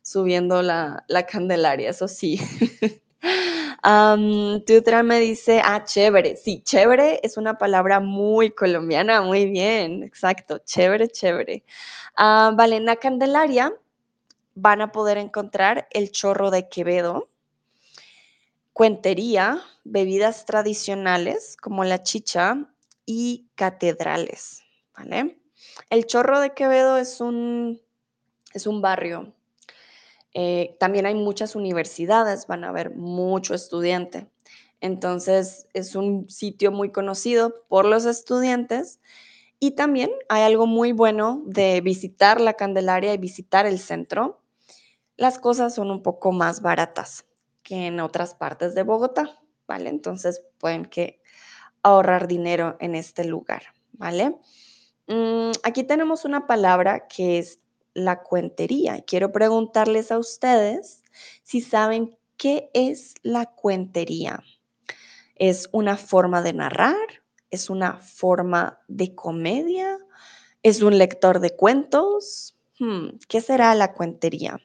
subiendo 0.00 0.62
la, 0.62 1.04
Candelaria, 1.28 1.90
eso 1.90 2.06
sí. 2.06 2.40
um, 3.84 4.64
Tutra 4.64 5.02
me 5.02 5.18
dice, 5.18 5.60
ah, 5.64 5.82
chévere. 5.84 6.36
Sí, 6.36 6.62
chévere 6.62 7.18
es 7.24 7.36
una 7.36 7.58
palabra 7.58 7.98
muy 7.98 8.52
colombiana, 8.52 9.20
muy 9.20 9.50
bien, 9.50 10.04
exacto, 10.04 10.58
chévere, 10.58 11.08
chévere. 11.08 11.64
Uh, 12.16 12.54
vale, 12.54 12.76
en 12.76 12.84
la 12.84 12.94
Candelaria 12.94 13.74
van 14.54 14.82
a 14.82 14.92
poder 14.92 15.18
encontrar 15.18 15.88
el 15.90 16.12
chorro 16.12 16.52
de 16.52 16.68
Quevedo, 16.68 17.28
cuentería, 18.78 19.60
bebidas 19.82 20.46
tradicionales 20.46 21.56
como 21.56 21.82
la 21.82 22.04
chicha 22.04 22.68
y 23.04 23.50
catedrales, 23.56 24.62
¿vale? 24.96 25.40
El 25.90 26.06
Chorro 26.06 26.38
de 26.38 26.54
Quevedo 26.54 26.96
es 26.96 27.20
un, 27.20 27.82
es 28.54 28.68
un 28.68 28.80
barrio. 28.80 29.34
Eh, 30.32 30.76
también 30.78 31.06
hay 31.06 31.16
muchas 31.16 31.56
universidades, 31.56 32.46
van 32.46 32.62
a 32.62 32.68
haber 32.68 32.94
mucho 32.94 33.52
estudiante. 33.52 34.30
Entonces 34.80 35.66
es 35.72 35.96
un 35.96 36.30
sitio 36.30 36.70
muy 36.70 36.92
conocido 36.92 37.64
por 37.66 37.84
los 37.84 38.04
estudiantes 38.04 39.00
y 39.58 39.72
también 39.72 40.12
hay 40.28 40.42
algo 40.42 40.68
muy 40.68 40.92
bueno 40.92 41.42
de 41.46 41.80
visitar 41.80 42.40
la 42.40 42.54
Candelaria 42.54 43.12
y 43.12 43.18
visitar 43.18 43.66
el 43.66 43.80
centro. 43.80 44.40
Las 45.16 45.40
cosas 45.40 45.74
son 45.74 45.90
un 45.90 46.00
poco 46.00 46.30
más 46.30 46.62
baratas 46.62 47.24
que 47.68 47.86
en 47.88 48.00
otras 48.00 48.34
partes 48.34 48.74
de 48.74 48.82
Bogotá, 48.82 49.38
¿vale? 49.66 49.90
Entonces 49.90 50.42
pueden 50.56 50.86
que 50.86 51.20
ahorrar 51.82 52.26
dinero 52.26 52.78
en 52.80 52.94
este 52.94 53.26
lugar, 53.26 53.62
¿vale? 53.92 54.34
Mm, 55.06 55.50
aquí 55.62 55.84
tenemos 55.84 56.24
una 56.24 56.46
palabra 56.46 57.06
que 57.08 57.38
es 57.38 57.60
la 57.92 58.22
cuentería. 58.22 59.02
Quiero 59.06 59.32
preguntarles 59.32 60.10
a 60.10 60.18
ustedes 60.18 61.02
si 61.42 61.60
saben 61.60 62.16
qué 62.38 62.70
es 62.72 63.12
la 63.22 63.44
cuentería. 63.44 64.42
¿Es 65.34 65.68
una 65.70 65.98
forma 65.98 66.40
de 66.40 66.54
narrar? 66.54 66.96
¿Es 67.50 67.68
una 67.68 67.98
forma 67.98 68.80
de 68.88 69.14
comedia? 69.14 69.98
¿Es 70.62 70.80
un 70.80 70.96
lector 70.96 71.40
de 71.40 71.54
cuentos? 71.54 72.56
Hmm, 72.78 73.18
¿Qué 73.28 73.42
será 73.42 73.74
la 73.74 73.92
cuentería? 73.92 74.58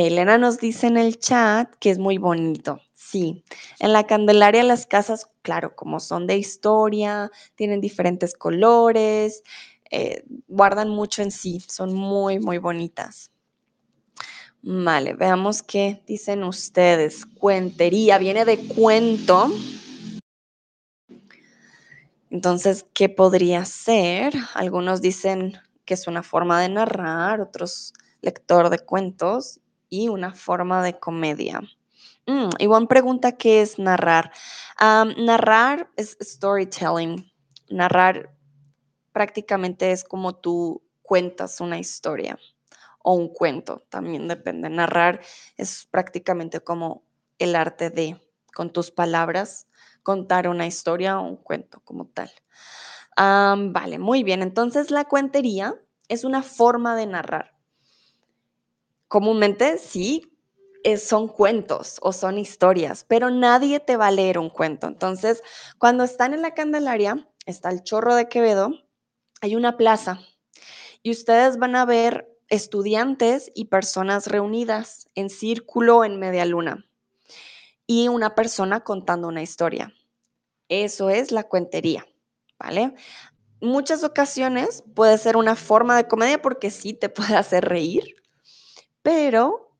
Elena 0.00 0.38
nos 0.38 0.58
dice 0.58 0.86
en 0.86 0.96
el 0.96 1.18
chat 1.18 1.74
que 1.76 1.90
es 1.90 1.98
muy 1.98 2.18
bonito. 2.18 2.80
Sí, 2.94 3.44
en 3.78 3.92
la 3.92 4.06
Candelaria 4.06 4.62
las 4.62 4.86
casas, 4.86 5.28
claro, 5.42 5.74
como 5.76 6.00
son 6.00 6.26
de 6.26 6.38
historia, 6.38 7.30
tienen 7.56 7.80
diferentes 7.80 8.34
colores, 8.34 9.42
eh, 9.90 10.24
guardan 10.48 10.88
mucho 10.88 11.20
en 11.22 11.30
sí, 11.30 11.60
son 11.68 11.92
muy, 11.92 12.38
muy 12.38 12.58
bonitas. 12.58 13.30
Vale, 14.62 15.14
veamos 15.14 15.62
qué 15.62 16.02
dicen 16.06 16.44
ustedes. 16.44 17.26
Cuentería, 17.26 18.16
viene 18.18 18.44
de 18.44 18.58
cuento. 18.68 19.50
Entonces, 22.30 22.86
¿qué 22.94 23.08
podría 23.08 23.64
ser? 23.64 24.32
Algunos 24.54 25.02
dicen 25.02 25.58
que 25.84 25.94
es 25.94 26.06
una 26.06 26.22
forma 26.22 26.60
de 26.62 26.68
narrar, 26.68 27.40
otros 27.40 27.92
lector 28.22 28.70
de 28.70 28.78
cuentos 28.78 29.60
y 29.92 30.08
una 30.08 30.32
forma 30.32 30.82
de 30.82 30.98
comedia. 30.98 31.60
Mm, 32.26 32.48
Ivonne 32.58 32.86
pregunta 32.86 33.32
qué 33.32 33.60
es 33.60 33.78
narrar. 33.78 34.32
narrar 34.80 35.90
es 35.96 36.16
storytelling. 36.18 37.30
Narrar 37.68 38.34
prácticamente 39.12 39.92
es 39.92 40.02
como 40.02 40.34
tú 40.34 40.82
cuentas 41.02 41.60
una 41.60 41.78
historia 41.78 42.38
o 43.00 43.12
un 43.12 43.28
cuento, 43.28 43.84
también 43.90 44.28
depende. 44.28 44.70
Narrar 44.70 45.20
es 45.58 45.86
prácticamente 45.90 46.60
como 46.60 47.04
el 47.38 47.54
arte 47.54 47.90
de, 47.90 48.18
con 48.54 48.72
tus 48.72 48.90
palabras, 48.90 49.66
contar 50.02 50.48
una 50.48 50.66
historia 50.66 51.20
o 51.20 51.28
un 51.28 51.36
cuento 51.36 51.82
como 51.84 52.06
tal. 52.06 52.30
vale, 53.14 53.98
muy 53.98 54.22
bien. 54.22 54.40
Entonces 54.40 54.90
la 54.90 55.04
cuentería 55.04 55.74
es 56.08 56.24
una 56.24 56.42
forma 56.42 56.96
de 56.96 57.06
narrar 57.06 57.51
comúnmente 59.12 59.76
sí, 59.76 60.38
son 60.96 61.28
cuentos 61.28 61.98
o 62.00 62.14
son 62.14 62.38
historias, 62.38 63.04
pero 63.06 63.28
nadie 63.28 63.78
te 63.78 63.98
va 63.98 64.06
a 64.06 64.10
leer 64.10 64.38
un 64.38 64.48
cuento. 64.48 64.86
Entonces, 64.86 65.42
cuando 65.76 66.02
están 66.02 66.32
en 66.32 66.40
la 66.40 66.54
Candelaria, 66.54 67.28
está 67.44 67.68
el 67.68 67.82
Chorro 67.82 68.14
de 68.14 68.30
Quevedo, 68.30 68.70
hay 69.42 69.54
una 69.54 69.76
plaza 69.76 70.18
y 71.02 71.10
ustedes 71.10 71.58
van 71.58 71.76
a 71.76 71.84
ver 71.84 72.26
estudiantes 72.48 73.52
y 73.54 73.66
personas 73.66 74.28
reunidas 74.28 75.10
en 75.14 75.28
círculo 75.28 76.06
en 76.06 76.18
media 76.18 76.46
luna 76.46 76.86
y 77.86 78.08
una 78.08 78.34
persona 78.34 78.80
contando 78.80 79.28
una 79.28 79.42
historia. 79.42 79.92
Eso 80.70 81.10
es 81.10 81.32
la 81.32 81.42
cuentería, 81.42 82.06
¿vale? 82.58 82.94
Muchas 83.60 84.04
ocasiones 84.04 84.82
puede 84.94 85.18
ser 85.18 85.36
una 85.36 85.54
forma 85.54 85.98
de 85.98 86.08
comedia 86.08 86.40
porque 86.40 86.70
sí 86.70 86.94
te 86.94 87.08
puede 87.10 87.36
hacer 87.36 87.66
reír, 87.66 88.21
pero 89.02 89.72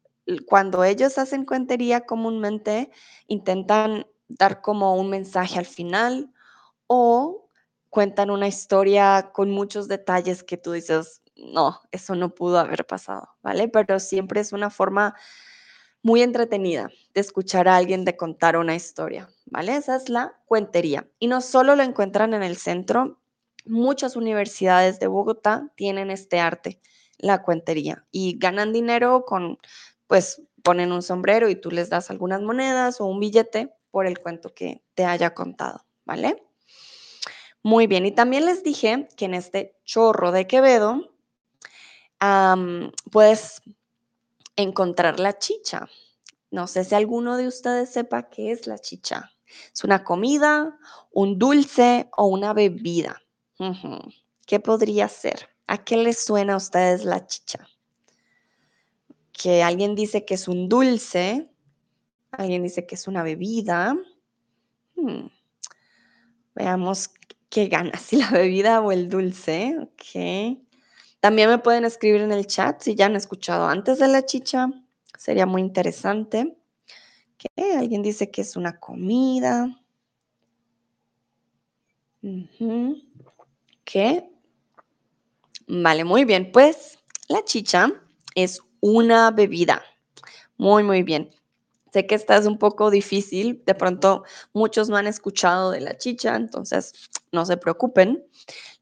cuando 0.46 0.84
ellos 0.84 1.18
hacen 1.18 1.44
cuentería 1.44 2.06
comúnmente 2.06 2.90
intentan 3.26 4.06
dar 4.28 4.60
como 4.60 4.96
un 4.96 5.10
mensaje 5.10 5.58
al 5.58 5.66
final 5.66 6.32
o 6.86 7.48
cuentan 7.90 8.30
una 8.30 8.48
historia 8.48 9.30
con 9.32 9.50
muchos 9.50 9.88
detalles 9.88 10.42
que 10.42 10.56
tú 10.56 10.72
dices, 10.72 11.20
no, 11.36 11.80
eso 11.90 12.14
no 12.14 12.34
pudo 12.34 12.58
haber 12.58 12.86
pasado, 12.86 13.28
¿vale? 13.42 13.68
Pero 13.68 14.00
siempre 14.00 14.40
es 14.40 14.52
una 14.52 14.70
forma 14.70 15.14
muy 16.02 16.22
entretenida 16.22 16.88
de 17.14 17.20
escuchar 17.20 17.68
a 17.68 17.76
alguien 17.76 18.04
de 18.04 18.16
contar 18.16 18.56
una 18.56 18.74
historia, 18.74 19.28
¿vale? 19.46 19.76
Esa 19.76 19.96
es 19.96 20.08
la 20.08 20.34
cuentería. 20.46 21.08
Y 21.18 21.28
no 21.28 21.40
solo 21.40 21.76
lo 21.76 21.82
encuentran 21.82 22.34
en 22.34 22.42
el 22.42 22.56
centro, 22.56 23.20
muchas 23.64 24.16
universidades 24.16 24.98
de 24.98 25.06
Bogotá 25.06 25.70
tienen 25.76 26.10
este 26.10 26.40
arte, 26.40 26.80
la 27.18 27.42
cuentería, 27.42 28.04
y 28.10 28.38
ganan 28.38 28.72
dinero 28.72 29.24
con, 29.24 29.58
pues, 30.06 30.42
ponen 30.62 30.92
un 30.92 31.02
sombrero 31.02 31.48
y 31.48 31.56
tú 31.56 31.70
les 31.70 31.90
das 31.90 32.10
algunas 32.10 32.40
monedas 32.40 33.00
o 33.00 33.06
un 33.06 33.20
billete 33.20 33.72
por 33.90 34.06
el 34.06 34.18
cuento 34.20 34.54
que 34.54 34.82
te 34.94 35.04
haya 35.04 35.34
contado, 35.34 35.84
¿vale? 36.04 36.42
Muy 37.62 37.86
bien, 37.86 38.06
y 38.06 38.12
también 38.12 38.46
les 38.46 38.64
dije 38.64 39.08
que 39.16 39.26
en 39.26 39.34
este 39.34 39.76
chorro 39.84 40.32
de 40.32 40.46
Quevedo 40.46 41.14
puedes 43.10 43.62
encontrar 44.56 45.20
la 45.20 45.38
chicha. 45.38 45.88
No 46.50 46.66
sé 46.66 46.84
si 46.84 46.94
alguno 46.94 47.36
de 47.36 47.46
ustedes 47.46 47.90
sepa 47.90 48.28
qué 48.28 48.52
es 48.52 48.66
la 48.66 48.78
chicha. 48.78 49.32
¿Es 49.72 49.84
una 49.84 50.02
comida, 50.02 50.78
un 51.12 51.38
dulce 51.38 52.08
o 52.16 52.26
una 52.26 52.52
bebida? 52.52 53.22
¿Qué 54.46 54.60
podría 54.60 55.08
ser? 55.08 55.51
¿A 55.72 55.78
qué 55.78 55.96
les 55.96 56.22
suena 56.22 56.52
a 56.52 56.56
ustedes 56.58 57.02
la 57.02 57.26
chicha? 57.26 57.66
Que 59.32 59.62
alguien 59.62 59.94
dice 59.94 60.26
que 60.26 60.34
es 60.34 60.46
un 60.46 60.68
dulce, 60.68 61.48
alguien 62.30 62.62
dice 62.62 62.86
que 62.86 62.94
es 62.94 63.08
una 63.08 63.22
bebida. 63.22 63.96
Hmm. 64.96 65.28
Veamos 66.54 67.08
qué 67.48 67.68
gana, 67.68 67.96
si 67.98 68.16
la 68.16 68.28
bebida 68.28 68.82
o 68.82 68.92
el 68.92 69.08
dulce. 69.08 69.74
Ok. 69.80 70.58
También 71.20 71.48
me 71.48 71.56
pueden 71.56 71.86
escribir 71.86 72.20
en 72.20 72.32
el 72.32 72.46
chat 72.46 72.82
si 72.82 72.94
ya 72.94 73.06
han 73.06 73.16
escuchado 73.16 73.66
antes 73.66 73.98
de 73.98 74.08
la 74.08 74.26
chicha. 74.26 74.68
Sería 75.16 75.46
muy 75.46 75.62
interesante. 75.62 76.54
¿Qué? 77.38 77.76
Alguien 77.78 78.02
dice 78.02 78.30
que 78.30 78.42
es 78.42 78.56
una 78.56 78.78
comida. 78.78 79.74
¿Qué? 83.84 84.31
Vale, 85.66 86.04
muy 86.04 86.24
bien. 86.24 86.50
Pues 86.52 86.98
la 87.28 87.44
chicha 87.44 87.90
es 88.34 88.60
una 88.80 89.30
bebida. 89.30 89.82
Muy, 90.56 90.82
muy 90.82 91.02
bien. 91.02 91.30
Sé 91.92 92.06
que 92.06 92.14
esta 92.14 92.36
es 92.38 92.46
un 92.46 92.58
poco 92.58 92.90
difícil, 92.90 93.62
de 93.66 93.74
pronto 93.74 94.24
muchos 94.54 94.88
no 94.88 94.96
han 94.96 95.06
escuchado 95.06 95.70
de 95.70 95.80
la 95.82 95.98
chicha, 95.98 96.36
entonces 96.36 96.94
no 97.32 97.44
se 97.44 97.58
preocupen. 97.58 98.24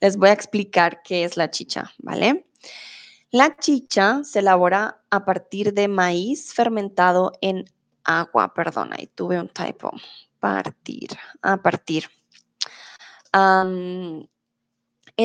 Les 0.01 0.17
voy 0.17 0.29
a 0.29 0.33
explicar 0.33 1.03
qué 1.03 1.25
es 1.25 1.37
la 1.37 1.51
chicha, 1.51 1.93
¿vale? 1.99 2.47
La 3.33 3.57
chicha 3.57 4.23
se 4.23 4.39
elabora 4.39 5.03
a 5.11 5.25
partir 5.25 5.75
de 5.75 5.89
maíz 5.89 6.55
fermentado 6.55 7.33
en 7.41 7.65
agua, 8.05 8.55
perdón, 8.55 8.93
ahí 8.93 9.09
tuve 9.09 9.41
un 9.41 9.49
typo. 9.49 9.91
Partir, 10.39 11.11
a 11.43 11.57
partir. 11.57 12.09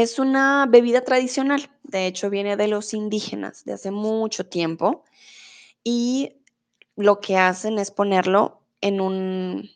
Es 0.01 0.19
una 0.19 0.65
bebida 0.67 1.05
tradicional, 1.05 1.69
de 1.83 2.05
hecho 2.05 2.29
viene 2.29 2.57
de 2.57 2.67
los 2.67 2.93
indígenas 2.93 3.63
de 3.63 3.73
hace 3.73 3.91
mucho 3.91 4.45
tiempo 4.45 5.05
y 5.85 6.33
lo 6.97 7.21
que 7.21 7.37
hacen 7.37 7.79
es 7.79 7.91
ponerlo 7.91 8.61
en 8.81 8.99
un, 8.99 9.69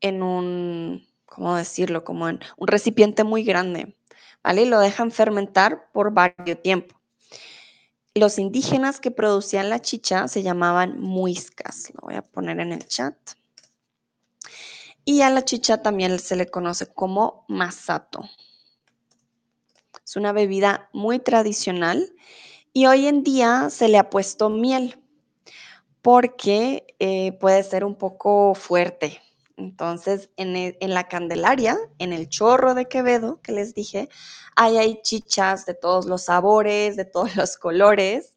en 0.00 0.22
un, 0.22 1.06
¿cómo 1.26 1.56
decirlo? 1.56 2.04
Como 2.04 2.30
en 2.30 2.40
un 2.56 2.68
recipiente 2.68 3.22
muy 3.22 3.44
grande, 3.44 3.94
¿vale? 4.42 4.62
Y 4.62 4.66
lo 4.66 4.80
dejan 4.80 5.10
fermentar 5.10 5.90
por 5.92 6.14
varios 6.14 6.62
tiempo. 6.62 6.94
Los 8.14 8.38
indígenas 8.38 8.98
que 8.98 9.10
producían 9.10 9.68
la 9.68 9.82
chicha 9.82 10.26
se 10.26 10.42
llamaban 10.42 10.98
muiscas, 11.00 11.92
lo 11.94 12.06
voy 12.06 12.14
a 12.14 12.22
poner 12.22 12.60
en 12.60 12.72
el 12.72 12.86
chat. 12.86 13.14
Y 15.04 15.20
a 15.20 15.28
la 15.28 15.44
chicha 15.44 15.82
también 15.82 16.18
se 16.18 16.34
le 16.34 16.46
conoce 16.46 16.86
como 16.86 17.44
masato. 17.48 18.22
Es 20.04 20.16
una 20.16 20.32
bebida 20.32 20.90
muy 20.92 21.18
tradicional 21.18 22.12
y 22.72 22.86
hoy 22.86 23.06
en 23.06 23.22
día 23.22 23.70
se 23.70 23.88
le 23.88 23.98
ha 23.98 24.10
puesto 24.10 24.50
miel 24.50 24.98
porque 26.02 26.94
eh, 26.98 27.32
puede 27.40 27.62
ser 27.62 27.84
un 27.84 27.94
poco 27.94 28.54
fuerte. 28.54 29.22
Entonces, 29.56 30.28
e, 30.36 30.76
en, 30.78 30.94
la 30.94 31.08
Candelaria, 31.08 31.78
en 31.98 32.12
el 32.12 32.28
chorro 32.28 32.74
de 32.74 32.86
Quevedo, 32.86 33.40
que 33.40 33.52
les 33.52 33.74
dije, 33.74 34.10
hay 34.56 35.00
chichas 35.02 35.64
de 35.64 35.74
todos 35.74 36.04
los 36.04 36.24
sabores, 36.24 36.96
de 36.96 37.06
todos 37.06 37.34
los 37.36 37.56
colores. 37.56 38.33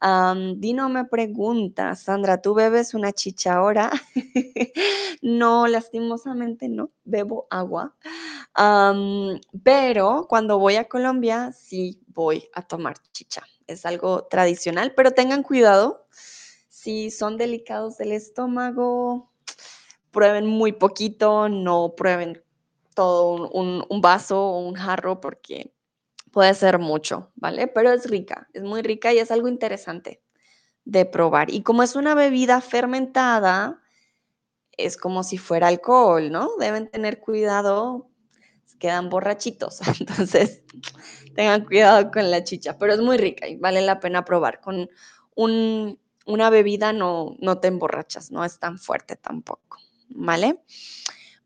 Dino 0.00 0.88
me 0.88 1.04
pregunta, 1.06 1.94
Sandra, 1.96 2.40
¿tú 2.40 2.54
bebes 2.54 2.94
una 2.94 3.12
chicha 3.12 3.54
ahora? 3.54 3.90
no, 5.22 5.66
lastimosamente 5.66 6.68
no, 6.68 6.90
bebo 7.04 7.46
agua. 7.50 7.94
pero 9.62 10.26
cuando 10.28 10.58
voy 10.58 10.76
a 10.76 10.88
Colombia, 10.88 11.52
sí 11.52 12.00
voy 12.08 12.48
a 12.54 12.62
tomar 12.62 12.96
chicha. 13.12 13.42
Es 13.66 13.84
algo 13.84 14.24
tradicional, 14.24 14.94
pero 14.94 15.10
tengan 15.10 15.42
cuidado 15.42 16.06
si 16.68 17.10
son 17.10 17.36
delicados 17.36 17.98
del 17.98 18.12
estómago, 18.12 19.30
prueben 20.10 20.46
muy 20.46 20.72
poquito, 20.72 21.48
no 21.48 21.94
prueben 21.96 22.42
todo 22.94 23.50
un, 23.50 24.00
vaso 24.00 24.40
o 24.40 24.60
un 24.60 24.74
jarro 24.74 25.20
porque 25.20 25.72
puede 26.32 26.54
ser 26.54 26.78
mucho, 26.78 27.32
¿vale? 27.36 27.66
Pero 27.68 27.92
es 27.92 28.08
rica, 28.08 28.48
es 28.52 28.62
muy 28.62 28.82
rica 28.82 29.12
y 29.12 29.18
es 29.18 29.30
algo 29.30 29.48
interesante 29.48 30.22
de 30.84 31.04
probar. 31.04 31.50
Y 31.50 31.62
como 31.62 31.82
es 31.82 31.96
una 31.96 32.14
bebida 32.14 32.60
fermentada, 32.60 33.80
es 34.72 34.96
como 34.96 35.22
si 35.22 35.38
fuera 35.38 35.68
alcohol, 35.68 36.30
¿no? 36.30 36.50
Deben 36.58 36.90
tener 36.90 37.20
cuidado, 37.20 38.10
quedan 38.78 39.08
borrachitos, 39.08 39.80
entonces 40.00 40.62
tengan 41.34 41.64
cuidado 41.64 42.10
con 42.10 42.30
la 42.30 42.44
chicha, 42.44 42.78
pero 42.78 42.94
es 42.94 43.00
muy 43.00 43.18
rica 43.18 43.48
y 43.48 43.56
vale 43.56 43.80
la 43.82 44.00
pena 44.00 44.24
probar 44.24 44.60
con 44.60 44.88
un 45.34 45.98
una 46.28 46.50
bebida 46.50 46.92
no, 46.92 47.36
no 47.40 47.58
te 47.58 47.68
emborrachas, 47.68 48.30
no 48.30 48.44
es 48.44 48.58
tan 48.58 48.78
fuerte 48.78 49.16
tampoco, 49.16 49.78
¿vale? 50.10 50.62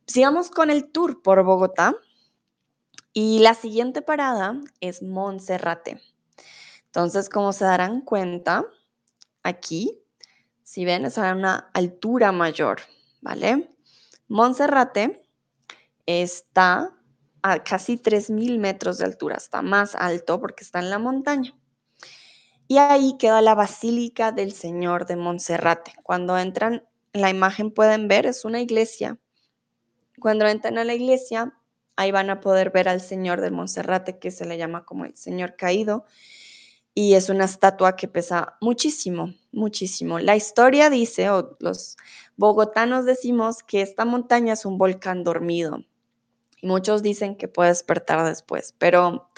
Sigamos 0.07 0.51
con 0.51 0.71
el 0.71 0.91
tour 0.91 1.23
por 1.23 1.43
Bogotá. 1.45 1.95
Y 3.13 3.41
la 3.41 3.55
siguiente 3.55 4.01
parada 4.01 4.59
es 4.81 5.03
Monserrate. 5.03 6.01
Entonces, 6.87 7.29
como 7.29 7.53
se 7.53 7.65
darán 7.65 8.01
cuenta, 8.01 8.65
aquí, 9.43 9.99
si 10.63 10.85
ven, 10.85 11.05
es 11.05 11.19
a 11.19 11.35
una 11.35 11.71
altura 11.75 12.33
mayor, 12.33 12.81
¿vale? 13.21 13.75
Monserrate 14.29 15.23
está 16.07 16.95
a 17.43 17.63
casi 17.63 17.99
3.000 17.99 18.59
metros 18.59 18.99
de 18.99 19.05
altura, 19.05 19.37
está 19.37 19.63
más 19.63 19.95
alto 19.95 20.41
porque 20.41 20.65
está 20.65 20.79
en 20.79 20.91
la 20.91 20.99
montaña. 20.99 21.55
Y 22.69 22.79
ahí 22.79 23.17
queda 23.19 23.43
la 23.43 23.55
Basílica 23.55 24.33
del 24.33 24.53
Señor 24.53 25.07
de 25.07 25.17
Monserrate. 25.17 25.93
Cuando 26.03 26.39
entran, 26.39 26.87
la 27.13 27.29
imagen 27.29 27.71
pueden 27.71 28.09
ver, 28.09 28.25
es 28.25 28.45
una 28.45 28.61
iglesia. 28.61 29.19
Cuando 30.19 30.47
entran 30.47 30.79
a 30.79 30.85
la 30.85 30.95
iglesia, 30.95 31.53
ahí 31.97 32.11
van 32.11 32.31
a 32.31 32.41
poder 32.41 32.71
ver 32.71 32.89
al 32.89 33.01
Señor 33.01 33.41
de 33.41 33.51
Monserrate, 33.51 34.19
que 34.19 34.31
se 34.31 34.45
le 34.45 34.59
llama 34.59 34.85
como 34.85 35.05
el 35.05 35.17
Señor 35.17 35.57
caído. 35.57 36.05
Y 36.95 37.15
es 37.15 37.31
una 37.31 37.47
estatua 37.47 37.97
que 37.97 38.09
pesa 38.09 38.57
muchísimo, 38.61 39.33
muchísimo. 39.51 40.19
La 40.19 40.37
historia 40.37 40.91
dice, 40.91 41.31
o 41.31 41.57
los 41.61 41.97
bogotanos 42.37 43.07
decimos, 43.07 43.63
que 43.63 43.81
esta 43.81 44.05
montaña 44.05 44.53
es 44.53 44.67
un 44.67 44.77
volcán 44.79 45.25
dormido. 45.25 45.85
Y 46.61 46.67
muchos 46.67 47.03
dicen 47.03 47.37
que 47.37 47.49
puede 47.49 47.71
despertar 47.71 48.27
después, 48.27 48.75
pero 48.79 49.31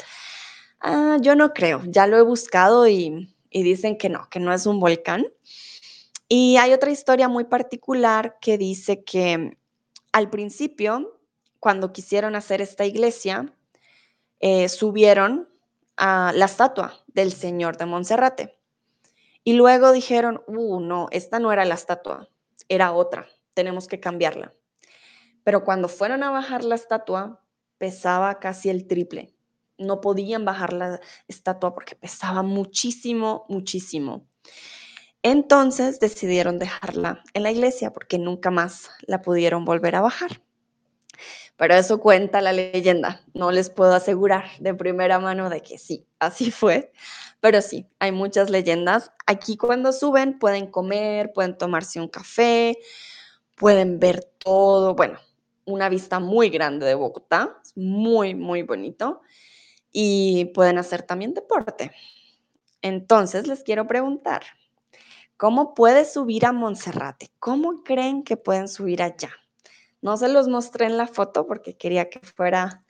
Ah, 0.86 1.16
yo 1.22 1.34
no 1.34 1.54
creo, 1.54 1.80
ya 1.86 2.06
lo 2.06 2.18
he 2.18 2.22
buscado 2.22 2.86
y, 2.86 3.34
dicen 3.50 3.96
que 3.96 4.10
no, 4.10 4.28
que 4.28 4.38
no 4.38 4.52
es 4.52 4.66
un 4.66 4.80
volcán. 4.80 5.26
Y 6.28 6.58
hay 6.58 6.74
otra 6.74 6.90
historia 6.90 7.26
muy 7.26 7.44
particular 7.44 8.36
que 8.38 8.58
dice 8.58 9.02
que 9.02 9.56
al 10.12 10.28
principio, 10.28 11.13
cuando 11.64 11.94
quisieron 11.94 12.36
hacer 12.36 12.60
esta 12.60 12.84
iglesia, 12.84 13.50
eh, 14.38 14.68
subieron 14.68 15.48
a 15.96 16.30
la 16.34 16.44
estatua 16.44 17.02
del 17.06 17.32
Señor 17.32 17.78
de 17.78 17.86
Monserrate. 17.86 18.58
Y 19.44 19.54
luego 19.54 19.90
dijeron, 19.92 20.42
uh, 20.46 20.80
no, 20.80 21.08
esta 21.10 21.38
no 21.38 21.54
era 21.54 21.64
la 21.64 21.76
estatua, 21.76 22.28
era 22.68 22.92
otra, 22.92 23.28
tenemos 23.54 23.88
que 23.88 23.98
cambiarla. 23.98 24.52
Pero 25.42 25.64
cuando 25.64 25.88
fueron 25.88 26.22
a 26.22 26.30
bajar 26.30 26.64
la 26.64 26.74
estatua, 26.74 27.42
pesaba 27.78 28.40
casi 28.40 28.68
el 28.68 28.86
triple 28.86 29.34
no 29.78 30.02
podían 30.02 30.44
bajar 30.44 30.74
la 30.74 31.00
estatua 31.28 31.72
porque 31.72 31.96
pesaba 31.96 32.42
muchísimo, 32.42 33.46
muchísimo. 33.48 34.28
Entonces 35.22 35.98
decidieron 35.98 36.58
dejarla 36.58 37.24
en 37.32 37.42
la 37.42 37.50
iglesia 37.50 37.90
porque 37.90 38.18
nunca 38.18 38.50
más 38.50 38.90
la 39.06 39.22
pudieron 39.22 39.64
volver 39.64 39.96
a 39.96 40.02
bajar. 40.02 40.43
Pero 41.56 41.74
eso 41.74 42.00
cuenta 42.00 42.40
la 42.40 42.52
leyenda. 42.52 43.20
No 43.32 43.52
les 43.52 43.70
puedo 43.70 43.94
asegurar 43.94 44.44
de 44.58 44.74
primera 44.74 45.18
mano 45.18 45.50
de 45.50 45.62
que 45.62 45.78
sí, 45.78 46.06
así 46.18 46.50
fue. 46.50 46.92
Pero 47.40 47.60
sí, 47.62 47.86
hay 47.98 48.12
muchas 48.12 48.50
leyendas. 48.50 49.12
Aquí 49.26 49.56
cuando 49.56 49.92
suben 49.92 50.38
pueden 50.38 50.66
comer, 50.66 51.32
pueden 51.32 51.56
tomarse 51.56 52.00
un 52.00 52.08
café, 52.08 52.78
pueden 53.56 54.00
ver 54.00 54.24
todo. 54.38 54.94
Bueno, 54.94 55.18
una 55.64 55.88
vista 55.88 56.20
muy 56.20 56.50
grande 56.50 56.86
de 56.86 56.94
Bogotá, 56.94 57.60
muy, 57.74 58.34
muy 58.34 58.62
bonito. 58.62 59.22
Y 59.92 60.46
pueden 60.46 60.78
hacer 60.78 61.02
también 61.02 61.34
deporte. 61.34 61.92
Entonces 62.82 63.46
les 63.46 63.62
quiero 63.62 63.86
preguntar, 63.86 64.42
¿cómo 65.36 65.74
puedes 65.74 66.12
subir 66.12 66.46
a 66.46 66.52
Monserrate? 66.52 67.30
¿Cómo 67.38 67.84
creen 67.84 68.24
que 68.24 68.36
pueden 68.36 68.68
subir 68.68 69.02
allá? 69.02 69.30
No 70.04 70.18
se 70.18 70.28
los 70.28 70.48
mostré 70.48 70.84
en 70.84 70.98
la 70.98 71.06
foto 71.06 71.46
porque 71.46 71.78
quería 71.78 72.10
que 72.10 72.20
fuera 72.20 72.84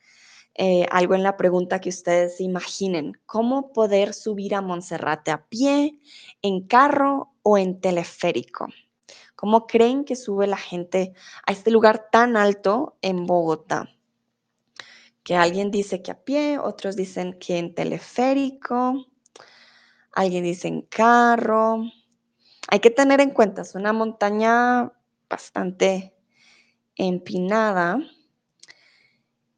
eh, 0.56 0.84
algo 0.90 1.14
en 1.14 1.22
la 1.22 1.36
pregunta 1.36 1.80
que 1.80 1.90
ustedes 1.90 2.40
imaginen. 2.40 3.12
¿Cómo 3.24 3.72
poder 3.72 4.14
subir 4.14 4.52
a 4.56 4.60
Monserrate 4.60 5.30
a 5.30 5.46
pie, 5.46 6.00
en 6.42 6.66
carro 6.66 7.32
o 7.44 7.56
en 7.56 7.80
teleférico? 7.80 8.66
¿Cómo 9.36 9.68
creen 9.68 10.04
que 10.04 10.16
sube 10.16 10.48
la 10.48 10.56
gente 10.56 11.14
a 11.46 11.52
este 11.52 11.70
lugar 11.70 12.08
tan 12.10 12.36
alto 12.36 12.98
en 13.00 13.26
Bogotá? 13.26 13.88
Que 15.22 15.36
alguien 15.36 15.70
dice 15.70 16.02
que 16.02 16.10
a 16.10 16.18
pie, 16.18 16.58
otros 16.58 16.96
dicen 16.96 17.38
que 17.38 17.58
en 17.58 17.76
teleférico, 17.76 19.06
alguien 20.10 20.42
dice 20.42 20.66
en 20.66 20.82
carro. 20.82 21.84
Hay 22.66 22.80
que 22.80 22.90
tener 22.90 23.20
en 23.20 23.30
cuenta, 23.30 23.62
es 23.62 23.76
una 23.76 23.92
montaña 23.92 24.92
bastante 25.30 26.13
empinada 26.96 27.98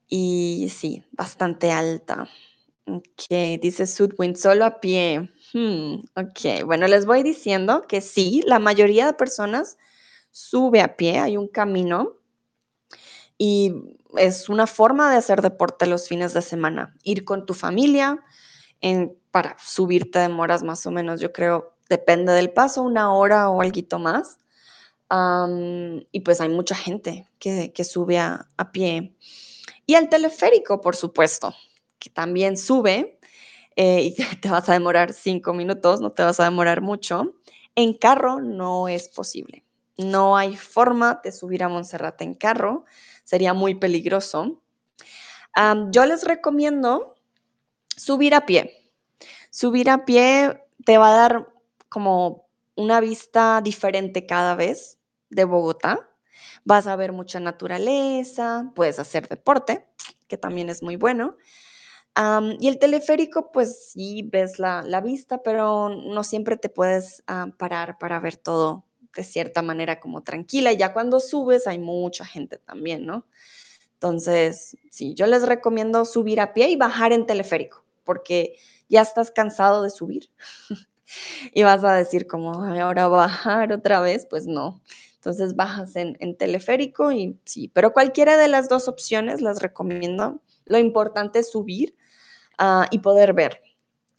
y 0.09 0.68
sí, 0.75 1.05
bastante 1.12 1.72
alta. 1.72 2.29
Ok, 2.87 3.61
dice 3.61 3.87
Sudwind, 3.87 4.37
solo 4.37 4.64
a 4.64 4.81
pie. 4.81 5.29
Hmm, 5.53 6.05
ok, 6.14 6.64
bueno, 6.64 6.87
les 6.87 7.07
voy 7.07 7.22
diciendo 7.22 7.87
que 7.88 8.01
sí, 8.01 8.42
la 8.46 8.59
mayoría 8.59 9.07
de 9.07 9.14
personas 9.14 9.77
sube 10.31 10.81
a 10.81 10.96
pie, 10.96 11.18
hay 11.18 11.37
un 11.37 11.49
camino 11.49 12.12
y 13.38 13.75
es 14.16 14.49
una 14.49 14.66
forma 14.66 15.11
de 15.11 15.16
hacer 15.16 15.42
deporte 15.42 15.87
los 15.87 16.09
fines 16.09 16.33
de 16.33 16.42
semana. 16.42 16.94
Ir 17.03 17.25
con 17.25 17.44
tu 17.44 17.55
familia, 17.55 18.22
en, 18.81 19.18
para 19.31 19.57
subir 19.59 20.11
te 20.11 20.20
demoras 20.20 20.62
más 20.62 20.87
o 20.87 20.90
menos, 20.90 21.20
yo 21.20 21.33
creo, 21.33 21.75
depende 21.88 22.33
del 22.33 22.53
paso, 22.53 22.83
una 22.83 23.12
hora 23.12 23.51
o 23.51 23.61
algo 23.61 23.99
más 23.99 24.38
y 25.09 26.21
pues 26.21 26.40
hay 26.40 26.49
mucha 26.49 26.75
gente 26.75 27.29
que, 27.38 27.85
sube 27.85 28.19
a, 28.19 28.49
pie. 28.73 29.14
Y 29.87 29.95
el 29.95 30.09
teleférico, 30.09 30.81
por 30.81 30.97
supuesto, 30.97 31.55
que 31.99 32.11
también 32.11 32.57
sube 32.57 33.19
eh, 33.77 34.03
y 34.03 34.14
te 34.40 34.51
vas 34.51 34.69
a 34.69 34.73
demorar 34.73 35.12
cinco 35.12 35.53
minutos, 35.53 36.01
no 36.01 36.12
te 36.12 36.23
vas 36.23 36.40
a 36.40 36.45
demorar 36.45 36.81
mucho. 36.81 37.35
En 37.75 37.95
carro 37.95 38.40
no 38.40 38.88
es 38.88 39.09
posible. 39.09 39.64
No 39.99 40.37
hay 40.37 40.57
forma 40.57 41.21
de 41.23 41.33
subir 41.33 41.62
a 41.62 41.69
Monserrate 41.69 42.25
en 42.25 42.35
carro. 42.35 42.85
Sería 43.25 43.55
muy 43.55 43.75
peligroso. 43.75 44.61
yo 45.90 46.07
les 46.07 46.25
recomiendo 46.25 47.14
subir 47.97 48.35
a 48.35 48.45
pie. 48.45 48.92
Subir 49.51 49.88
a 49.88 50.05
pie 50.05 50.64
te 50.85 50.99
va 50.99 51.14
a 51.14 51.16
dar 51.16 51.49
como 51.88 52.47
una 52.75 53.01
vista 53.01 53.61
diferente 53.62 54.27
cada 54.27 54.55
vez 54.55 54.95
de 55.31 55.45
Bogotá. 55.45 56.09
Vas 56.65 56.87
a 56.87 56.97
ver 56.97 57.12
mucha 57.12 57.41
naturaleza, 57.41 58.71
puedes 58.75 58.99
hacer 58.99 59.29
deporte, 59.29 59.87
que 60.29 60.37
también 60.37 60.69
es 60.69 60.83
muy 60.83 60.97
bueno. 60.97 61.37
y 62.59 62.69
el 62.69 62.79
teleférico, 62.79 63.53
pues 63.53 63.91
sí, 63.93 64.23
ves 64.31 64.59
la, 64.59 65.01
vista, 65.03 65.43
pero 65.43 65.89
no 65.91 66.25
siempre 66.25 66.57
te 66.57 66.69
puedes 66.69 67.23
ah, 67.27 67.49
parar 67.59 67.99
para 67.99 68.19
ver 68.21 68.37
todo 68.37 68.85
de 69.15 69.25
cierta 69.25 69.62
manera 69.62 70.01
como 70.01 70.23
tranquila. 70.23 70.73
Y 70.73 70.77
ya 70.77 70.93
cuando 70.93 71.21
subes 71.21 71.67
hay 71.67 71.79
mucha 71.79 72.25
gente 72.25 72.59
también, 72.59 73.07
¿no? 73.07 73.27
Entonces, 73.95 74.77
sí, 74.91 75.15
yo 75.15 75.27
les 75.27 75.47
recomiendo 75.47 76.05
subir 76.05 76.41
a 76.41 76.53
pie 76.53 76.69
y 76.69 76.77
bajar 76.77 77.12
en 77.12 77.27
teleférico, 77.27 77.83
porque 78.05 78.57
ya 78.89 79.01
estás 79.01 79.31
cansado 79.31 79.83
de 79.83 79.91
subir 79.91 80.29
y 81.55 81.62
vas 81.62 81.83
a 81.83 81.95
decir 81.95 82.27
como, 82.27 82.62
ahora 82.62 83.09
bajar 83.09 83.73
otra 83.73 84.01
vez, 84.01 84.27
pues 84.29 84.47
no. 84.47 84.83
Entonces 85.27 85.57
bajas 85.57 85.97
en, 85.97 86.37
teleférico 86.37 87.11
y 87.11 87.37
sí, 87.45 87.69
pero 87.75 87.93
cualquiera 87.93 88.37
de 88.37 88.47
las 88.47 88.69
dos 88.69 88.87
opciones 88.87 89.41
las 89.41 89.61
recomiendo. 89.61 90.41
Lo 90.67 90.79
importante 90.79 91.41
es 91.41 91.51
subir 91.51 91.97
ah, 92.59 92.87
y 92.93 93.01
poder 93.01 93.33
ver. 93.33 93.61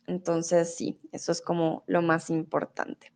Entonces 0.06 0.76
sí, 0.76 1.00
eso 1.14 1.32
es 1.32 1.40
como 1.40 1.86
lo 1.88 2.02
más 2.02 2.30
importante. 2.30 3.14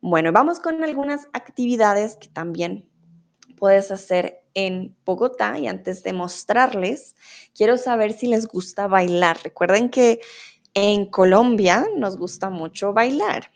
Bueno, 0.00 0.32
vamos 0.32 0.58
con 0.58 0.82
algunas 0.82 1.28
actividades 1.32 2.16
que 2.16 2.26
también 2.26 2.88
puedes 3.56 3.92
hacer 3.92 4.42
en 4.54 4.96
Bogotá 5.04 5.60
y 5.60 5.68
antes 5.68 6.02
de 6.02 6.12
mostrarles, 6.12 7.14
quiero 7.54 7.78
saber 7.78 8.14
si 8.14 8.26
les 8.26 8.48
gusta 8.48 8.88
bailar. 8.88 9.38
Recuerden 9.44 9.90
que 9.90 10.20
en 10.74 11.06
Colombia 11.06 11.86
nos 11.96 12.16
gusta 12.16 12.50
mucho 12.50 12.92
bailar 12.92 13.48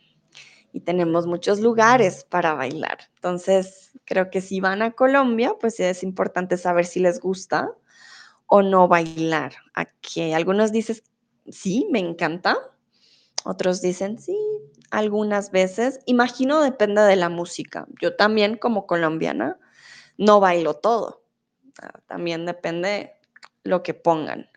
tenemos 0.79 1.25
muchos 1.27 1.59
lugares 1.59 2.25
para 2.29 2.53
bailar. 2.53 2.97
Entonces, 3.15 3.91
creo 4.05 4.29
que 4.29 4.41
si 4.41 4.59
van 4.59 4.81
a 4.81 4.91
Colombia, 4.91 5.55
pues 5.59 5.79
es 5.79 6.03
importante 6.03 6.57
saber 6.57 6.85
si 6.85 6.99
les 6.99 7.19
gusta 7.19 7.71
o 8.47 8.61
no 8.61 8.87
bailar. 8.87 9.53
Aquí 9.73 10.33
algunos 10.33 10.71
dicen, 10.71 10.97
sí, 11.49 11.87
me 11.91 11.99
encanta. 11.99 12.57
Otros 13.43 13.81
dicen, 13.81 14.19
sí, 14.19 14.37
algunas 14.91 15.51
veces. 15.51 15.99
Imagino 16.05 16.61
depende 16.61 17.01
de 17.01 17.15
la 17.15 17.29
música. 17.29 17.87
Yo 18.01 18.15
también 18.15 18.57
como 18.57 18.87
colombiana 18.87 19.57
no 20.17 20.39
bailo 20.39 20.75
todo. 20.75 21.23
También 22.07 22.45
depende 22.45 23.13
lo 23.63 23.83
que 23.83 23.93
pongan. 23.93 24.49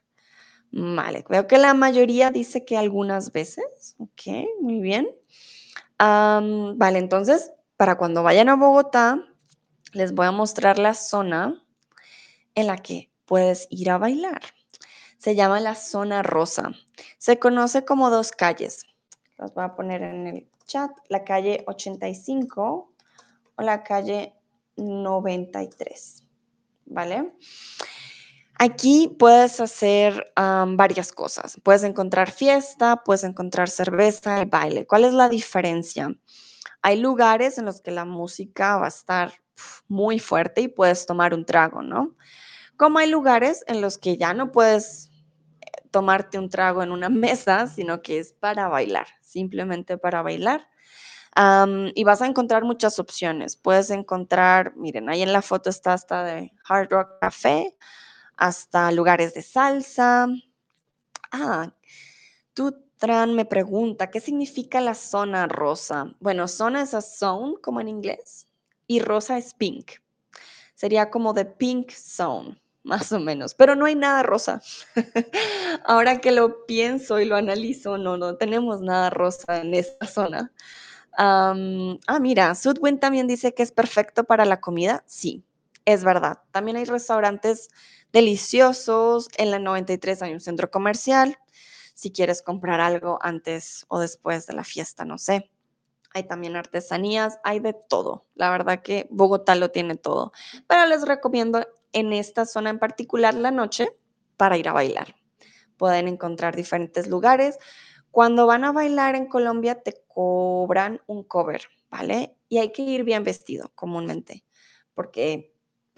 Vale, 0.72 1.24
veo 1.28 1.46
que 1.46 1.58
la 1.58 1.74
mayoría 1.74 2.30
dice 2.30 2.64
que 2.64 2.76
algunas 2.76 3.32
veces. 3.32 3.96
Ok, 3.98 4.46
muy 4.60 4.80
bien 4.80 5.19
vale, 6.00 6.98
entonces, 6.98 7.52
para 7.76 7.96
cuando 7.98 8.22
vayan 8.22 8.48
a 8.48 8.56
Bogotá, 8.56 9.22
les 9.92 10.14
voy 10.14 10.26
a 10.26 10.32
mostrar 10.32 10.78
la 10.78 10.94
zona 10.94 11.62
en 12.54 12.66
la 12.66 12.78
que 12.78 13.10
puedes 13.26 13.66
ir 13.70 13.90
a 13.90 13.98
bailar. 13.98 14.40
Se 15.18 15.34
llama 15.34 15.60
la 15.60 15.74
zona 15.74 16.22
rosa. 16.22 16.72
Se 17.18 17.38
conoce 17.38 17.84
como 17.84 18.08
dos 18.10 18.32
calles. 18.32 18.84
Las 19.36 19.52
voy 19.52 19.64
a 19.64 19.74
poner 19.74 20.02
en 20.02 20.26
el 20.26 20.50
chat. 20.64 20.90
La 21.08 21.24
calle 21.24 21.64
85 21.66 22.92
o 23.56 23.62
la 23.62 23.82
calle 23.82 24.34
93. 24.76 26.24
¿Vale? 26.86 27.32
Aquí 28.62 29.16
puedes 29.18 29.58
hacer 29.58 30.34
varias 30.36 31.12
cosas. 31.12 31.58
Puedes 31.62 31.82
encontrar 31.82 32.30
fiesta, 32.30 33.02
puedes 33.02 33.24
encontrar 33.24 33.70
cerveza 33.70 34.42
y 34.42 34.44
baile. 34.44 34.86
¿Cuál 34.86 35.04
es 35.04 35.14
la 35.14 35.30
diferencia? 35.30 36.14
Hay 36.82 36.98
lugares 37.00 37.56
en 37.56 37.64
los 37.64 37.80
que 37.80 37.90
la 37.90 38.04
música 38.04 38.76
va 38.76 38.84
a 38.84 38.88
estar 38.88 39.32
muy 39.88 40.18
fuerte 40.18 40.60
y 40.60 40.68
puedes 40.68 41.06
tomar 41.06 41.32
un 41.32 41.46
trago, 41.46 41.80
¿no? 41.80 42.14
Como 42.76 42.98
hay 42.98 43.08
lugares 43.08 43.64
en 43.66 43.80
los 43.80 43.96
que 43.96 44.18
ya 44.18 44.34
no 44.34 44.52
puedes 44.52 45.10
eh, 45.62 45.88
tomarte 45.90 46.38
un 46.38 46.50
trago 46.50 46.82
en 46.82 46.92
una 46.92 47.08
mesa, 47.08 47.66
sino 47.66 48.02
que 48.02 48.18
es 48.18 48.34
para 48.34 48.68
bailar, 48.68 49.06
simplemente 49.22 49.96
para 49.96 50.20
bailar. 50.20 50.68
y 51.94 52.04
vas 52.04 52.20
a 52.20 52.26
encontrar 52.26 52.64
muchas 52.64 52.98
opciones. 52.98 53.56
Puedes 53.56 53.88
encontrar, 53.88 54.76
miren, 54.76 55.08
ahí 55.08 55.22
en 55.22 55.32
la 55.32 55.40
foto 55.40 55.70
está 55.70 55.94
hasta 55.94 56.24
de 56.24 56.52
Hard 56.68 56.90
Rock 56.90 57.08
Café, 57.22 57.74
hasta 58.40 58.90
lugares 58.90 59.34
de 59.34 59.42
salsa. 59.42 60.26
Ah, 61.30 61.72
Tutran 62.54 63.34
me 63.34 63.44
pregunta, 63.44 64.10
¿qué 64.10 64.20
significa 64.20 64.80
la 64.80 64.94
zona 64.94 65.46
rosa? 65.46 66.14
Bueno, 66.20 66.48
zona 66.48 66.82
es 66.82 66.94
a 66.94 67.02
zone, 67.02 67.56
como 67.62 67.80
en 67.80 67.88
inglés, 67.88 68.46
y 68.86 69.00
rosa 69.00 69.38
es 69.38 69.54
pink. 69.54 69.92
Sería 70.74 71.10
como 71.10 71.34
de 71.34 71.44
pink 71.44 71.90
zone, 71.92 72.58
más 72.82 73.12
o 73.12 73.20
menos, 73.20 73.54
pero 73.54 73.76
no 73.76 73.84
hay 73.84 73.94
nada 73.94 74.22
rosa. 74.22 74.62
Ahora 75.84 76.20
que 76.20 76.32
lo 76.32 76.66
pienso 76.66 77.20
y 77.20 77.26
lo 77.26 77.36
analizo, 77.36 77.98
no, 77.98 78.16
no 78.16 78.36
tenemos 78.36 78.80
nada 78.80 79.10
rosa 79.10 79.60
en 79.60 79.74
esta 79.74 80.06
zona. 80.06 80.50
ah, 81.18 81.54
mira, 82.20 82.54
Sudwin 82.54 82.98
también 82.98 83.26
dice 83.26 83.52
que 83.54 83.62
es 83.62 83.72
perfecto 83.72 84.24
para 84.24 84.46
la 84.46 84.60
comida. 84.60 85.04
Sí, 85.06 85.44
es 85.84 86.04
verdad. 86.04 86.38
También 86.52 86.78
hay 86.78 86.84
restaurantes 86.84 87.68
deliciosos. 88.12 89.28
En 89.36 89.50
la 89.50 89.58
93 89.58 90.22
hay 90.22 90.32
un 90.32 90.40
centro 90.40 90.70
comercial. 90.70 91.36
Si 91.94 92.12
quieres 92.12 92.42
comprar 92.42 92.80
algo 92.80 93.18
antes 93.22 93.84
o 93.88 93.98
después 93.98 94.46
de 94.46 94.54
la 94.54 94.64
fiesta, 94.64 95.04
no 95.04 95.18
sé. 95.18 95.50
Hay 96.12 96.24
también 96.24 96.56
artesanías, 96.56 97.38
hay 97.44 97.60
de 97.60 97.72
todo. 97.72 98.26
La 98.34 98.50
verdad 98.50 98.82
que 98.82 99.06
Bogotá 99.10 99.54
lo 99.54 99.70
tiene 99.70 99.96
todo. 99.96 100.32
Pero 100.66 100.86
les 100.86 101.06
recomiendo 101.06 101.66
en 101.92 102.12
esta 102.12 102.46
zona 102.46 102.70
en 102.70 102.78
particular 102.78 103.34
la 103.34 103.50
noche 103.50 103.96
para 104.36 104.56
ir 104.56 104.68
a 104.68 104.72
bailar. 104.72 105.14
Pueden 105.76 106.08
encontrar 106.08 106.56
diferentes 106.56 107.06
lugares. 107.06 107.58
Cuando 108.10 108.46
van 108.46 108.64
a 108.64 108.72
bailar 108.72 109.14
en 109.14 109.26
Colombia 109.26 109.82
te 109.82 110.02
cobran 110.08 111.00
un 111.06 111.22
cover, 111.22 111.62
¿vale? 111.90 112.36
Y 112.48 112.58
hay 112.58 112.72
que 112.72 112.82
ir 112.82 113.04
bien 113.04 113.22
vestido 113.22 113.70
comúnmente, 113.74 114.44
porque 114.94 115.49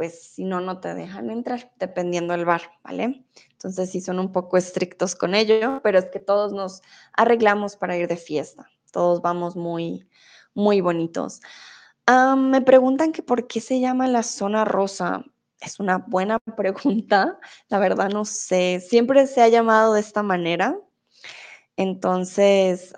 pues 0.03 0.21
si 0.33 0.43
no, 0.43 0.61
no 0.61 0.81
te 0.81 0.95
dejan 0.95 1.31
entrar, 1.31 1.71
dependiendo 1.79 2.33
del 2.33 2.45
bar, 2.45 2.63
¿vale? 2.83 3.25
Entonces 3.53 3.89
sí 3.89 4.01
son 4.01 4.19
un 4.19 4.33
poco 4.33 4.57
estrictos 4.57 5.15
con 5.15 5.33
ello, 5.33 5.79
pero 5.85 5.97
es 5.97 6.07
que 6.07 6.19
todos 6.19 6.53
nos 6.53 6.83
arreglamos 7.13 7.77
para 7.77 7.97
ir 7.97 8.09
de 8.09 8.17
fiesta, 8.17 8.69
todos 8.91 9.23
vamos 9.23 9.55
muy, 9.55 10.09
muy 10.55 10.81
bonitos. 10.81 11.41
me 12.37 12.61
preguntan 12.63 13.13
que 13.13 13.23
por 13.23 13.47
qué 13.47 13.61
se 13.61 13.79
llama 13.79 14.09
la 14.09 14.25
zona 14.25 14.65
rosa. 14.65 15.25
Es 15.61 15.79
una 15.79 15.99
buena 15.99 16.41
pregunta, 16.57 17.39
la 17.69 17.79
verdad 17.79 18.09
no 18.09 18.25
sé, 18.25 18.81
siempre 18.81 19.29
se 19.29 19.41
ha 19.41 19.47
llamado 19.47 19.95
de 19.95 20.01
esta 20.01 20.25
manera. 20.25 20.77
Entonces, 21.77 22.93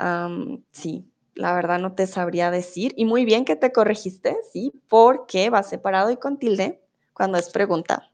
sí, 0.72 1.12
la 1.34 1.52
verdad 1.52 1.78
no 1.80 1.94
te 1.94 2.06
sabría 2.06 2.50
decir. 2.50 2.94
Y 2.96 3.04
muy 3.04 3.26
bien 3.26 3.44
que 3.44 3.56
te 3.56 3.72
corregiste, 3.72 4.38
sí, 4.54 4.72
porque 4.88 5.50
va 5.50 5.62
separado 5.62 6.10
y 6.10 6.16
con 6.16 6.38
tilde 6.38 6.80
cuando 7.14 7.38
es 7.38 7.48
pregunta. 7.48 8.10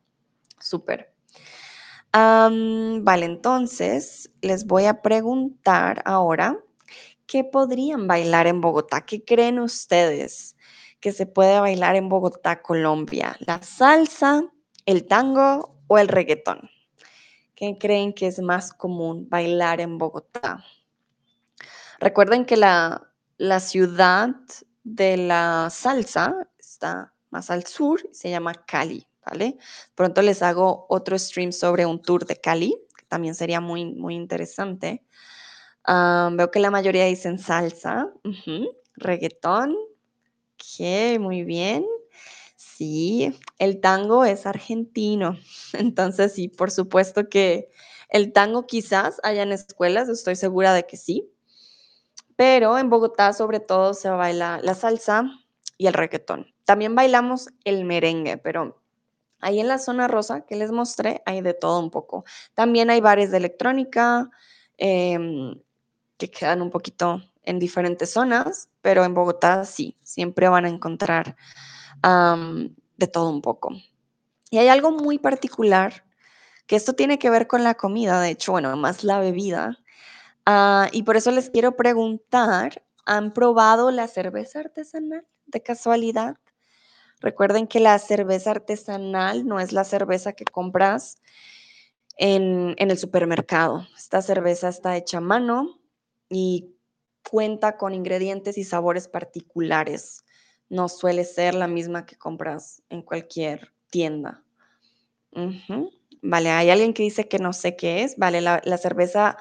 Súper. 0.61 1.13
vale, 2.13 3.27
entonces 3.27 4.31
les 4.43 4.67
voy 4.67 4.85
a 4.85 5.03
preguntar 5.03 6.03
ahora, 6.05 6.59
¿qué 7.27 7.45
podrían 7.45 8.07
bailar 8.07 8.47
en 8.47 8.61
Bogotá? 8.61 9.01
¿Qué 9.01 9.25
creen 9.25 9.59
ustedes 9.59 10.57
que 11.01 11.13
se 11.13 11.27
puede 11.27 11.59
bailar 11.59 11.97
en 11.97 12.09
Bogotá, 12.09 12.63
Colombia? 12.63 13.37
¿La 13.41 13.63
salsa, 13.63 14.43
el 14.87 15.07
tango 15.07 15.77
o 15.87 15.99
el 15.99 16.09
reggaetón? 16.09 16.71
¿Qué 17.55 17.77
creen 17.79 18.13
que 18.13 18.27
es 18.27 18.41
más 18.41 18.73
común 18.73 19.29
bailar 19.29 19.81
en 19.81 19.99
Bogotá? 19.99 20.65
Recuerden 22.01 22.47
que 22.47 22.57
la, 22.57 23.11
la 23.37 23.61
ciudad 23.61 24.31
de 24.83 25.17
la 25.17 25.69
salsa 25.71 26.49
está 26.59 27.13
más 27.31 27.51
al 27.51 27.67
sur, 27.67 28.01
se 28.13 28.31
llama 28.31 28.55
Cali, 28.67 29.07
¿vale? 29.25 29.57
Pronto 29.95 30.23
les 30.23 30.43
hago 30.43 30.87
otro 30.89 31.19
stream 31.19 31.53
sobre 31.53 31.87
un 31.87 32.01
tour 32.03 32.27
de 32.27 32.37
Cali, 32.37 32.77
que 32.97 33.05
también 33.07 33.35
sería 33.35 33.61
muy, 33.61 33.85
muy 33.85 34.15
interesante. 34.15 35.05
veo 35.87 36.51
que 36.51 36.61
la 36.61 36.71
mayoría 36.71 37.05
dicen 37.07 37.39
salsa, 37.39 38.13
reggaetón, 38.97 39.77
que 40.57 41.19
muy 41.21 41.45
bien. 41.45 41.87
Sí, 42.57 43.35
el 43.59 43.81
tango 43.81 44.25
es 44.25 44.47
argentino, 44.47 45.39
entonces 45.75 46.33
sí, 46.33 46.49
por 46.49 46.71
supuesto 46.71 47.29
que 47.29 47.69
el 48.09 48.33
tango 48.33 48.67
quizás 48.67 49.21
haya 49.23 49.43
en 49.43 49.53
escuelas, 49.53 50.09
estoy 50.09 50.35
segura 50.35 50.75
de 50.75 50.87
que 50.87 50.97
sí, 50.97 51.31
pero 52.37 52.79
en 52.79 52.89
Bogotá 52.89 53.35
sobre 53.35 53.61
todo 53.61 53.93
se 53.93 54.09
baila 54.09 54.61
la 54.63 54.75
salsa 54.75 55.25
y 55.77 55.87
el 55.87 55.95
reggaetón. 55.95 56.47
También 56.71 56.95
bailamos 56.95 57.49
el 57.65 57.85
merengue, 57.85 58.39
pero 58.39 58.81
ahí 59.41 59.59
en 59.59 59.67
la 59.67 59.79
zona 59.79 60.07
rosa 60.07 60.43
que 60.43 60.55
les 60.55 60.71
mostré 60.71 61.21
hay 61.27 61.41
de 61.41 61.53
todo 61.53 61.81
un 61.81 61.91
poco. 61.91 62.25
También 62.55 62.91
hay 62.91 63.01
bares 63.01 63.33
de 63.33 63.39
electrónica 63.39 64.31
em, 64.79 65.61
que 66.17 66.31
quedan 66.31 66.63
un 66.63 66.71
poquito 66.71 67.23
en 67.43 67.59
diferentes 67.59 68.13
zonas, 68.13 68.69
pero 68.83 69.03
en 69.03 69.15
Bogotá 69.15 69.65
sí, 69.65 69.97
siempre 70.05 70.49
van 70.49 70.65
a 70.65 70.69
encontrar 70.69 71.35
de 72.05 73.07
todo 73.09 73.31
un 73.31 73.43
poco. 73.43 73.73
Y 74.49 74.59
hay 74.59 74.69
algo 74.69 74.93
muy 74.93 75.19
particular, 75.19 76.05
que 76.69 76.77
esto 76.77 76.93
tiene 76.93 77.19
que 77.19 77.31
ver 77.31 77.49
con 77.49 77.65
la 77.65 77.75
comida, 77.75 78.21
de 78.21 78.31
hecho, 78.31 78.53
bueno, 78.53 78.77
más 78.77 79.03
la 79.03 79.19
bebida. 79.19 79.77
Ah, 80.47 80.89
y 80.93 81.03
por 81.03 81.17
eso 81.17 81.33
les 81.33 81.51
quiero 81.51 81.75
preguntar, 81.75 82.85
¿han 83.07 83.33
probado 83.33 83.91
la 83.91 84.07
cerveza 84.07 84.61
artesanal 84.61 85.27
de 85.47 85.63
casualidad? 85.65 86.37
Recuerden 87.21 87.67
que 87.67 87.81
la 87.81 87.99
cerveza 87.99 88.53
artesanal 88.53 89.47
no 89.47 89.61
es 89.61 89.73
la 89.73 89.85
cerveza 89.85 90.33
que 90.33 90.45
compras 90.45 91.19
en, 92.17 92.75
el 92.79 92.99
supermercado. 92.99 93.87
Esta 93.97 94.23
cerveza 94.23 94.69
está 94.69 94.97
hecha 94.97 95.19
a 95.19 95.23
mano 95.23 95.79
y 96.29 96.75
cuenta 97.29 97.77
con 97.77 97.95
ingredientes 97.95 98.57
y 98.59 98.65
sabores 98.65 99.07
particulares. 99.09 100.25
No 100.69 100.89
suele 100.89 101.25
ser 101.25 101.55
la 101.55 101.67
misma 101.67 102.07
que 102.07 102.17
compras 102.17 102.83
en 102.89 103.03
cualquier 103.03 103.73
tienda. 103.91 104.43
Vale, 106.23 106.51
hay 106.51 106.71
alguien 106.71 106.95
que 106.95 107.03
dice 107.03 107.29
que 107.29 107.39
no 107.39 107.53
sé 107.53 107.77
qué 107.77 108.03
es. 108.03 108.17
Vale, 108.17 108.41
la, 108.41 108.63
la 108.65 108.79
cerveza 108.79 109.37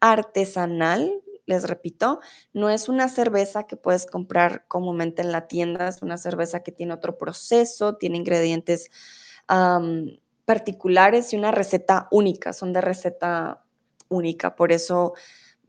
artesanal 0.00 1.22
les 1.46 1.64
repito, 1.64 2.20
no 2.52 2.70
es 2.70 2.88
una 2.88 3.08
cerveza 3.08 3.66
que 3.66 3.76
puedes 3.76 4.06
comprar 4.06 4.64
comúnmente 4.68 5.22
en 5.22 5.32
la 5.32 5.46
tienda, 5.46 5.88
es 5.88 6.02
una 6.02 6.16
cerveza 6.16 6.62
que 6.62 6.72
tiene 6.72 6.94
otro 6.94 7.18
proceso, 7.18 7.96
tiene 7.96 8.16
ingredientes 8.18 8.90
particulares 10.44 11.32
y 11.32 11.36
una 11.36 11.50
receta 11.50 12.08
única, 12.10 12.52
son 12.52 12.72
de 12.72 12.80
receta 12.80 13.62
única. 14.08 14.56
Por 14.56 14.72
eso, 14.72 15.14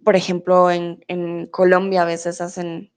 por 0.03 0.15
ejemplo, 0.15 0.71
en, 0.71 1.47
Colombia 1.47 2.03
a 2.03 2.05
veces 2.05 2.39
hacen 2.39 2.91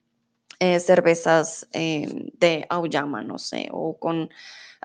eh, 0.60 0.78
cervezas 0.80 1.68
em, 1.72 2.30
de 2.34 2.66
auyama, 2.68 3.22
no 3.22 3.38
sé, 3.38 3.68
o 3.72 3.98
con 3.98 4.30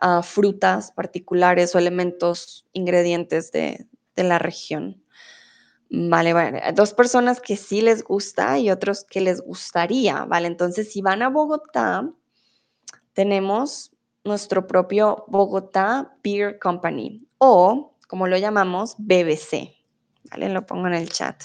ah, 0.02 0.24
frutas 0.24 0.92
particulares 0.92 1.76
o 1.76 1.80
elementos, 1.80 2.68
ingredientes 2.74 3.52
de 3.52 3.88
la 4.16 4.40
región. 4.40 5.03
Vale, 5.96 6.34
bueno, 6.34 6.58
dos 6.74 6.92
personas 6.96 7.40
que 7.40 7.56
sí 7.56 7.82
les 7.82 8.04
gusta 8.04 8.58
y 8.58 8.72
otros 8.72 9.06
que 9.08 9.22
les 9.22 9.42
gustaría, 9.42 10.26
¿vale? 10.26 10.48
Entonces, 10.48 10.92
si 10.92 11.04
van 11.04 11.22
a 11.22 11.30
Bogotá, 11.30 12.10
tenemos 13.14 13.92
nuestro 14.24 14.66
propio 14.66 15.24
Bogotá 15.28 16.18
Beer 16.24 16.58
Company 16.58 17.28
o, 17.38 17.96
como 18.08 18.26
lo 18.26 18.38
llamamos, 18.38 18.96
BBC, 18.98 19.76
¿vale? 20.32 20.50
Lo 20.50 20.66
pongo 20.66 20.88
en 20.88 20.96
el 20.96 21.10
chat. 21.12 21.44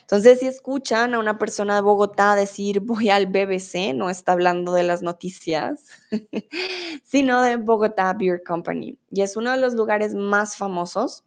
Entonces, 0.00 0.40
si 0.40 0.48
escuchan 0.48 1.14
a 1.14 1.20
una 1.20 1.38
persona 1.38 1.76
de 1.76 1.82
Bogotá 1.82 2.34
decir 2.34 2.80
voy 2.80 3.10
al 3.10 3.26
BBC, 3.26 3.94
no 3.94 4.10
está 4.10 4.32
hablando 4.32 4.72
de 4.72 4.82
las 4.82 5.02
noticias, 5.02 5.84
sino 7.04 7.40
de 7.40 7.54
Bogotá 7.54 8.12
Beer 8.14 8.42
Company. 8.42 8.98
Y 9.12 9.22
es 9.22 9.36
uno 9.36 9.52
de 9.52 9.58
los 9.58 9.74
lugares 9.74 10.12
más 10.12 10.56
famosos 10.56 11.22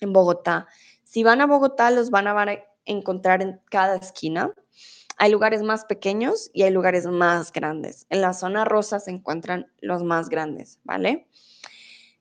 en 0.00 0.12
Bogotá 0.12 0.68
si 1.06 1.22
van 1.22 1.40
a 1.40 1.46
Bogotá, 1.46 1.90
los 1.92 2.10
van 2.10 2.26
a 2.26 2.58
encontrar 2.84 3.40
en 3.40 3.60
cada 3.70 3.96
esquina. 3.96 4.52
Hay 5.18 5.30
lugares 5.30 5.62
más 5.62 5.84
pequeños 5.84 6.50
y 6.52 6.64
hay 6.64 6.70
lugares 6.70 7.06
más 7.06 7.52
grandes. 7.52 8.06
En 8.10 8.20
la 8.20 8.34
zona 8.34 8.64
rosa 8.64 8.98
se 8.98 9.12
encuentran 9.12 9.72
los 9.80 10.02
más 10.02 10.28
grandes, 10.28 10.80
¿vale? 10.82 11.28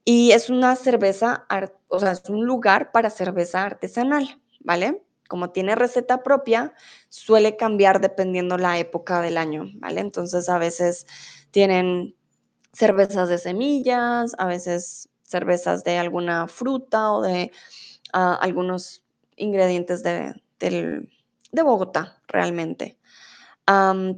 Y 0.06 0.32
es 0.32 0.52
una 0.52 0.76
cerveza, 0.76 1.48
o 1.88 2.00
sea, 2.00 2.12
es 2.12 2.30
un 2.30 2.46
lugar 2.46 2.92
para 2.92 3.10
cerveza 3.10 3.64
artesanal, 3.64 4.40
¿vale? 4.60 5.02
Como 5.28 5.50
tiene 5.50 5.74
receta 5.74 6.22
propia, 6.22 6.72
suele 7.10 7.58
cambiar 7.58 8.00
dependiendo 8.00 8.56
la 8.58 8.78
época 8.78 9.20
del 9.20 9.38
año, 9.38 9.66
¿vale? 9.78 10.00
Entonces 10.00 10.48
a 10.48 10.60
veces 10.60 11.08
tienen 11.50 12.16
cervezas 12.72 13.30
de 13.30 13.40
semillas, 13.40 14.36
a 14.38 14.46
veces 14.46 15.10
cervezas 15.24 15.84
de 15.84 15.98
alguna 15.98 16.48
fruta 16.48 17.12
o 17.12 17.24
de 17.24 17.52
algunos 18.16 19.04
ingredientes 19.36 20.02
de, 20.04 20.34
de, 20.60 21.62
Bogotá, 21.64 22.22
realmente. 22.28 22.98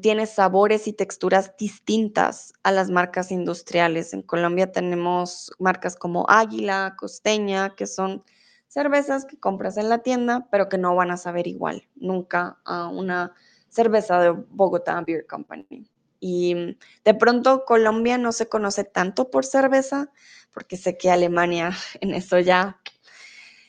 tiene 0.01 0.25
sabores 0.25 0.88
y 0.88 0.93
texturas 0.93 1.55
distintas 1.57 2.53
a 2.63 2.71
las 2.71 2.89
marcas 2.89 3.31
industriales. 3.31 4.13
En 4.13 4.21
Colombia 4.21 4.71
tenemos 4.71 5.51
marcas 5.60 5.95
como 5.95 6.25
Águila, 6.29 6.95
Costeña, 6.97 7.75
que 7.75 7.88
son 7.88 8.23
cervezas 8.67 9.25
que 9.25 9.39
compras 9.39 9.77
en 9.77 9.89
la 9.89 9.99
tienda, 9.99 10.47
pero 10.51 10.69
que 10.69 10.77
no 10.77 10.95
van 10.95 11.12
a 11.12 11.17
saber 11.17 11.47
igual, 11.47 11.88
nunca 11.95 12.60
a 12.65 12.88
una 12.88 13.33
cerveza 13.69 14.19
de 14.19 14.31
Bogotá 14.31 15.01
Beer 15.05 15.25
Company. 15.25 15.89
Y 16.19 16.77
de 17.05 17.13
pronto 17.13 17.63
Colombia 17.65 18.17
no 18.17 18.31
se 18.31 18.47
conoce 18.47 18.83
tanto 18.83 19.29
por 19.29 19.45
cerveza, 19.45 20.12
porque 20.51 20.77
sé 20.77 20.97
que 20.97 21.12
Alemania 21.12 21.71
en 22.01 22.13
eso 22.13 22.39
ya 22.39 22.79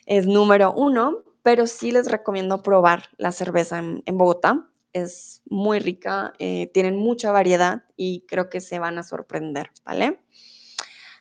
es 0.08 0.26
número 0.26 0.72
uno, 0.72 1.22
pero 1.42 1.66
sí 1.66 1.92
les 1.92 2.10
recomiendo 2.10 2.62
probar 2.62 3.04
la 3.18 3.30
cerveza 3.30 3.78
en, 3.78 4.02
Bogotá. 4.18 4.66
Es 4.94 5.42
muy 5.44 5.80
rica, 5.80 6.32
eh, 6.38 6.70
tienen 6.72 6.96
mucha 6.96 7.30
variedad 7.30 7.84
y 7.94 8.24
creo 8.26 8.48
que 8.48 8.62
se 8.62 8.78
van 8.78 8.96
a 8.96 9.02
sorprender, 9.02 9.70
¿vale? 9.84 10.18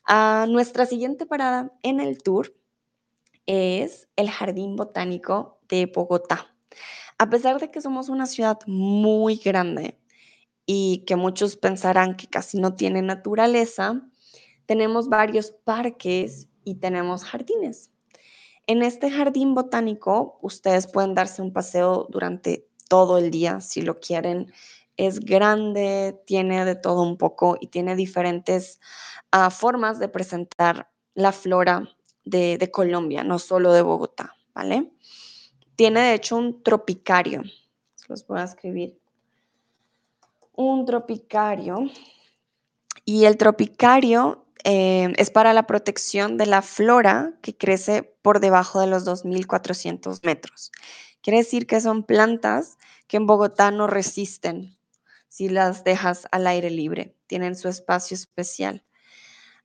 Ah, 0.05 0.45
nuestra 0.47 0.85
siguiente 0.85 1.25
parada 1.25 1.73
en 1.83 1.99
el 1.99 2.23
tour 2.23 2.55
es 3.45 4.07
el 4.15 4.29
Jardín 4.29 4.77
Botánico 4.77 5.59
de 5.67 5.87
Bogotá. 5.93 6.47
A 7.17 7.29
pesar 7.29 7.59
de 7.59 7.69
que 7.71 7.81
somos 7.81 8.07
una 8.07 8.25
ciudad 8.25 8.57
muy 8.67 9.35
grande 9.35 9.99
y 10.65 11.03
que 11.05 11.17
muchos 11.17 11.57
pensarán 11.57 12.15
que 12.15 12.27
casi 12.27 12.57
no 12.57 12.75
tiene 12.75 13.01
naturaleza, 13.01 14.01
tenemos 14.65 15.09
varios 15.09 15.51
parques 15.51 16.47
y 16.63 16.75
tenemos 16.75 17.25
jardines. 17.25 17.91
En 18.67 18.83
este 18.83 19.09
jardín 19.09 19.55
botánico, 19.55 20.39
ustedes 20.41 20.87
pueden 20.87 21.15
darse 21.15 21.41
un 21.41 21.53
paseo 21.53 22.05
durante 22.09 22.67
todo 22.89 23.17
el 23.17 23.31
día 23.31 23.61
si 23.61 23.81
lo 23.81 24.01
quieren. 24.01 24.51
Es 24.97 25.21
grande, 25.21 26.21
tiene 26.25 26.65
de 26.65 26.75
todo 26.75 27.01
un 27.03 27.17
poco 27.17 27.57
y 27.61 27.67
tiene 27.67 27.95
diferentes 27.95 28.81
uh, 29.33 29.49
formas 29.49 29.99
de 29.99 30.09
presentar 30.09 30.89
la 31.13 31.31
flora 31.31 31.87
de, 32.25 32.57
de 32.57 32.69
Colombia, 32.69 33.23
no 33.23 33.39
solo 33.39 33.71
de 33.71 33.83
Bogotá, 33.83 34.35
¿vale? 34.53 34.91
Tiene 35.77 36.01
de 36.01 36.13
hecho 36.15 36.35
un 36.35 36.61
tropicario. 36.61 37.43
Los 38.09 38.27
voy 38.27 38.39
a 38.39 38.43
escribir. 38.43 38.99
Un 40.53 40.85
tropicario. 40.85 41.89
Y 43.05 43.23
el 43.23 43.37
tropicario 43.37 44.46
eh, 44.69 45.13
es 45.15 45.31
para 45.31 45.53
la 45.53 45.65
protección 45.65 46.35
de 46.35 46.45
la 46.45 46.61
flora 46.61 47.31
que 47.41 47.55
crece 47.55 48.03
por 48.21 48.41
debajo 48.41 48.81
de 48.81 48.87
los 48.87 49.05
2.400 49.05 50.19
metros. 50.25 50.73
Quiere 51.21 51.37
decir 51.37 51.67
que 51.67 51.79
son 51.79 52.03
plantas 52.03 52.77
que 53.07 53.15
en 53.15 53.27
Bogotá 53.27 53.71
no 53.71 53.87
resisten 53.87 54.77
si 55.29 55.47
las 55.47 55.85
dejas 55.85 56.27
al 56.33 56.47
aire 56.47 56.69
libre. 56.69 57.15
Tienen 57.27 57.55
su 57.55 57.69
espacio 57.69 58.15
especial. 58.15 58.83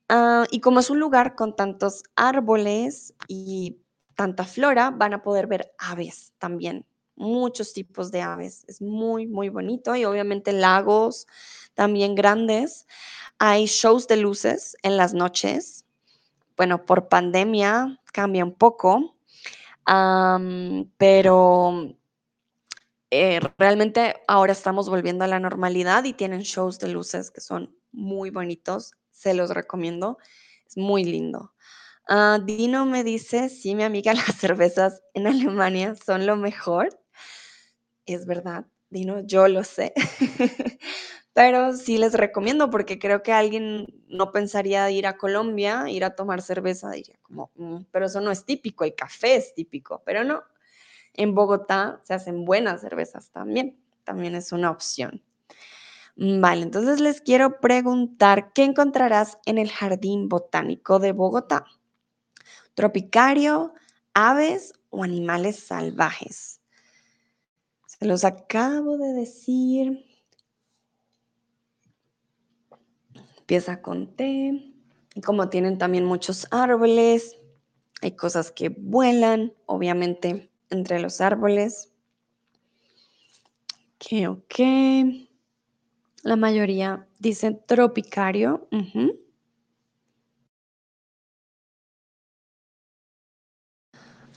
Ah, 0.07 0.45
y 0.51 0.61
como 0.61 0.79
es 0.79 0.89
un 0.89 0.99
lugar 0.99 1.35
con 1.35 1.53
tantos 1.53 2.03
árboles 2.15 3.13
y 3.27 3.81
tanta 4.15 4.45
flora, 4.45 4.89
van 4.89 5.15
a 5.15 5.21
poder 5.21 5.47
ver 5.47 5.73
aves 5.79 6.31
también, 6.37 6.85
muchos 7.15 7.73
tipos 7.73 8.11
de 8.11 8.21
aves. 8.21 8.65
Es 8.67 8.81
muy, 8.81 9.27
muy 9.27 9.49
bonito 9.49 9.95
y 9.95 10.05
obviamente 10.05 10.51
lagos 10.51 11.27
también 11.73 12.15
grandes. 12.15 12.87
Hay 13.39 13.65
shows 13.65 14.07
de 14.07 14.17
luces 14.17 14.77
en 14.83 14.97
las 14.97 15.13
noches. 15.13 15.85
Bueno, 16.55 16.85
por 16.85 17.09
pandemia 17.09 17.99
cambia 18.11 18.45
un 18.45 18.53
poco, 18.53 19.15
pero 20.97 21.95
eh, 23.11 23.39
realmente 23.57 24.15
ahora 24.27 24.53
estamos 24.53 24.89
volviendo 24.89 25.23
a 25.23 25.27
la 25.27 25.39
normalidad 25.39 26.03
y 26.03 26.13
tienen 26.13 26.41
shows 26.41 26.79
de 26.79 26.89
luces 26.89 27.31
que 27.31 27.41
son 27.41 27.75
muy 27.91 28.29
bonitos. 28.29 28.93
Se 29.11 29.33
los 29.33 29.49
recomiendo. 29.49 30.17
Es 30.67 30.77
muy 30.77 31.03
lindo. 31.03 31.53
Ah, 32.09 32.39
Dino 32.43 32.85
me 32.85 33.03
dice, 33.03 33.49
sí, 33.49 33.75
mi 33.75 33.83
amiga, 33.83 34.13
las 34.13 34.35
cervezas 34.35 35.01
en 35.13 35.27
Alemania 35.27 35.95
son 35.95 36.25
lo 36.25 36.35
mejor. 36.35 36.89
Es 38.07 38.25
verdad, 38.25 38.65
Dino, 38.89 39.21
yo 39.21 39.47
lo 39.47 39.63
sé. 39.63 39.93
Pero 41.33 41.73
sí 41.75 41.97
les 41.97 42.13
recomiendo 42.13 42.69
porque 42.69 42.99
creo 42.99 43.23
que 43.23 43.31
alguien 43.33 43.87
no 44.07 44.31
pensaría 44.31 44.89
ir 44.91 45.07
a 45.07 45.17
Colombia, 45.17 45.89
ir 45.89 46.03
a 46.05 46.13
tomar 46.15 46.41
cerveza, 46.43 46.91
diría 46.91 47.15
como, 47.23 47.49
mm, 47.55 47.85
pero 47.91 48.05
eso 48.05 48.21
no 48.21 48.29
es 48.29 48.45
típico, 48.45 48.83
el 48.83 48.93
café 48.93 49.37
es 49.37 49.55
típico, 49.55 50.03
pero 50.05 50.23
no. 50.23 50.43
En 51.13 51.35
Bogotá 51.35 52.01
se 52.03 52.13
hacen 52.15 52.45
buenas 52.45 52.81
cervezas 52.81 53.31
también, 53.31 53.77
también 54.03 54.35
es 54.35 54.51
una 54.51 54.71
opción. 54.71 55.23
Vale, 56.15 56.63
entonces 56.63 56.99
les 57.01 57.21
quiero 57.21 57.59
preguntar, 57.61 58.53
¿qué 58.53 58.63
encontrarás 58.65 59.39
en 59.45 59.57
el 59.59 59.69
Jardín 59.71 60.29
Botánico 60.29 60.99
de 60.99 61.11
Bogotá? 61.13 61.65
¿Tropicario, 62.75 63.73
aves 64.13 64.73
o 64.91 65.03
animales 65.03 65.57
salvajes? 65.59 66.52
Se 68.03 68.09
los 68.09 68.25
acabo 68.25 68.97
de 68.97 69.13
decir. 69.13 70.05
Empieza 73.37 73.81
con 73.81 74.13
T. 74.17 74.73
Y 75.15 75.21
como 75.21 75.47
tienen 75.47 75.77
también 75.77 76.03
muchos 76.03 76.45
árboles, 76.51 77.37
hay 78.01 78.11
cosas 78.17 78.51
que 78.51 78.67
vuelan, 78.67 79.53
obviamente, 79.67 80.51
entre 80.69 80.99
los 80.99 81.21
árboles. 81.21 81.93
Ok, 83.95 84.27
ok. 84.27 84.59
La 86.23 86.35
mayoría 86.35 87.07
dicen 87.19 87.61
tropicario. 87.65 88.67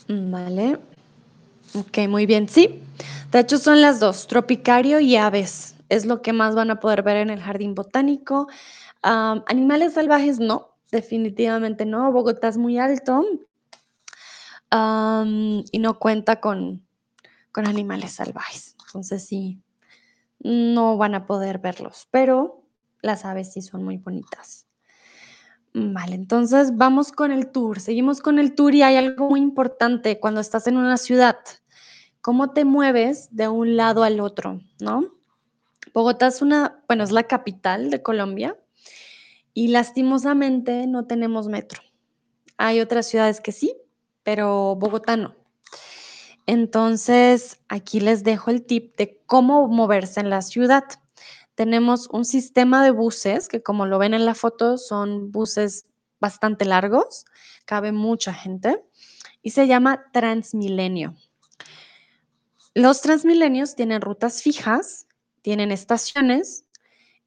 Vale. 0.08 0.78
Ok, 1.78 2.08
muy 2.08 2.26
bien. 2.26 2.48
Sí, 2.48 2.82
de 3.32 3.40
hecho 3.40 3.58
son 3.58 3.80
las 3.80 4.00
dos, 4.00 4.26
tropicario 4.26 5.00
y 5.00 5.16
aves. 5.16 5.74
Es 5.88 6.06
lo 6.06 6.22
que 6.22 6.32
más 6.32 6.54
van 6.54 6.70
a 6.70 6.80
poder 6.80 7.02
ver 7.02 7.18
en 7.18 7.30
el 7.30 7.40
jardín 7.40 7.74
botánico 7.74 8.48
animales 9.46 9.94
salvajes 9.94 10.38
no, 10.38 10.76
definitivamente 10.90 11.84
no. 11.84 12.10
Bogotá 12.12 12.48
es 12.48 12.56
muy 12.56 12.78
alto 12.78 13.24
y 14.72 15.78
no 15.78 15.98
cuenta 15.98 16.40
con, 16.40 16.86
con 17.52 17.66
animales 17.66 18.12
salvajes. 18.12 18.76
Entonces 18.86 19.26
sí, 19.26 19.62
no 20.40 20.96
van 20.96 21.14
a 21.14 21.26
poder 21.26 21.58
verlos, 21.58 22.08
pero 22.10 22.62
las 23.00 23.24
aves 23.24 23.52
sí 23.52 23.62
son 23.62 23.84
muy 23.84 23.96
bonitas. 23.98 24.66
Vale, 25.72 26.14
entonces 26.14 26.74
vamos 26.76 27.12
con 27.12 27.30
el 27.30 27.48
tour. 27.48 27.80
Seguimos 27.80 28.20
con 28.20 28.38
el 28.38 28.54
tour 28.54 28.74
y 28.74 28.82
hay 28.82 28.96
algo 28.96 29.28
muy 29.28 29.40
importante 29.40 30.18
cuando 30.18 30.40
estás 30.40 30.66
en 30.66 30.78
una 30.78 30.96
ciudad. 30.96 31.36
¿Cómo 32.26 32.50
te 32.50 32.64
mueves 32.64 33.28
de 33.30 33.46
un 33.46 33.76
lado 33.76 34.02
al 34.02 34.18
otro, 34.18 34.60
no? 34.80 35.14
Bogotá 35.94 36.26
es 36.26 36.42
una, 36.42 36.82
bueno, 36.88 37.04
es 37.04 37.12
la 37.12 37.22
capital 37.22 37.88
de 37.88 38.02
Colombia, 38.02 38.58
y 39.54 39.68
lastimosamente 39.68 40.88
no 40.88 41.06
tenemos 41.06 41.46
metro. 41.46 41.82
Hay 42.56 42.80
otras 42.80 43.06
ciudades 43.06 43.40
que 43.40 43.52
sí, 43.52 43.76
pero 44.24 44.74
Bogotá 44.74 45.16
no. 45.16 45.36
Entonces, 46.46 47.60
aquí 47.68 48.00
les 48.00 48.24
dejo 48.24 48.50
el 48.50 48.66
tip 48.66 48.96
de 48.96 49.22
cómo 49.26 49.68
moverse 49.68 50.18
en 50.18 50.28
la 50.28 50.42
ciudad. 50.42 50.82
Tenemos 51.54 52.08
un 52.08 52.24
sistema 52.24 52.82
de 52.82 52.90
buses 52.90 53.46
que 53.46 53.62
como 53.62 53.86
lo 53.86 54.00
ven 54.00 54.14
en 54.14 54.26
la 54.26 54.34
foto 54.34 54.78
son 54.78 55.30
buses 55.30 55.86
bastante 56.18 56.64
largos, 56.64 57.24
cabe 57.66 57.92
mucha 57.92 58.34
gente 58.34 58.82
y 59.42 59.50
se 59.50 59.68
llama 59.68 60.06
Transmilenio. 60.12 61.14
Los 62.76 63.00
Transmilenios 63.00 63.74
tienen 63.74 64.02
rutas 64.02 64.42
fijas, 64.42 65.06
tienen 65.40 65.72
estaciones 65.72 66.66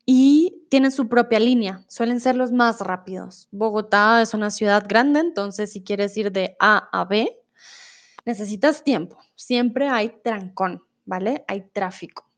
y 0.05 0.67
tienen 0.69 0.91
su 0.91 1.09
propia 1.09 1.39
línea, 1.39 1.83
suelen 1.87 2.19
ser 2.19 2.35
los 2.35 2.51
más 2.51 2.81
rápidos. 2.81 3.47
Bogotá 3.49 4.21
es 4.21 4.35
una 4.35 4.51
ciudad 4.51 4.85
grande, 4.87 5.21
entonces 5.21 5.71
si 5.71 5.81
quieres 5.81 6.15
ir 6.17 6.31
de 6.31 6.55
A 6.59 6.87
a 6.91 7.03
B, 7.05 7.35
necesitas 8.25 8.83
tiempo. 8.83 9.17
Siempre 9.33 9.89
hay 9.89 10.21
trancón, 10.23 10.83
¿vale? 11.05 11.43
Hay 11.47 11.61
tráfico. 11.73 12.29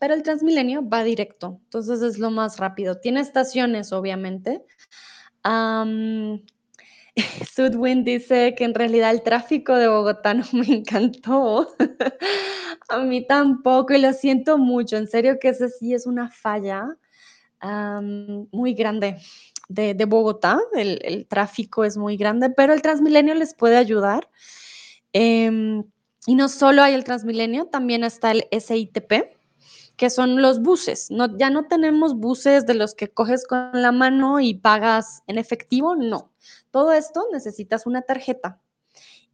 Pero 0.00 0.14
el 0.14 0.22
Transmilenio 0.22 0.88
va 0.88 1.04
directo, 1.04 1.60
entonces 1.64 2.00
es 2.00 2.18
lo 2.18 2.30
más 2.30 2.56
rápido. 2.56 2.98
Tiene 3.00 3.20
estaciones, 3.20 3.92
obviamente. 3.92 4.64
Sudwin 7.54 8.04
dice 8.04 8.54
que 8.54 8.64
en 8.64 8.74
realidad 8.74 9.10
el 9.10 9.22
tráfico 9.22 9.74
de 9.74 9.88
Bogotá 9.88 10.34
no 10.34 10.44
me 10.52 10.66
encantó. 10.66 11.74
A 12.88 12.98
mí 12.98 13.26
tampoco, 13.26 13.94
y 13.94 14.00
lo 14.00 14.12
siento 14.12 14.58
mucho. 14.58 14.96
En 14.96 15.08
serio 15.08 15.38
que 15.40 15.48
ese 15.48 15.68
sí 15.68 15.94
es 15.94 16.06
una 16.06 16.30
falla 16.30 16.96
muy 18.52 18.74
grande 18.74 19.18
de, 19.68 20.04
Bogotá. 20.04 20.58
El, 20.74 21.26
tráfico 21.26 21.84
es 21.84 21.96
muy 21.96 22.16
grande, 22.16 22.50
pero 22.50 22.72
el 22.72 22.82
Transmilenio 22.82 23.34
les 23.34 23.54
puede 23.54 23.76
ayudar. 23.76 24.28
Em, 25.12 25.84
y 26.26 26.34
no 26.34 26.48
solo 26.48 26.82
hay 26.82 26.94
el 26.94 27.04
Transmilenio, 27.04 27.66
también 27.66 28.04
está 28.04 28.30
el 28.32 28.46
SITP, 28.50 29.36
que 29.96 30.10
son 30.10 30.40
los 30.40 30.60
buses. 30.60 31.08
Ya 31.36 31.50
no 31.50 31.66
tenemos 31.66 32.14
buses 32.14 32.66
de 32.66 32.74
los 32.74 32.94
que 32.94 33.08
coges 33.08 33.46
con 33.46 33.70
la 33.72 33.92
mano 33.92 34.40
y 34.40 34.54
pagas 34.54 35.22
en 35.26 35.38
efectivo, 35.38 35.96
no. 35.96 36.30
Todo 36.70 36.92
esto 36.92 37.26
necesitas 37.32 37.86
una 37.86 38.02
tarjeta. 38.02 38.60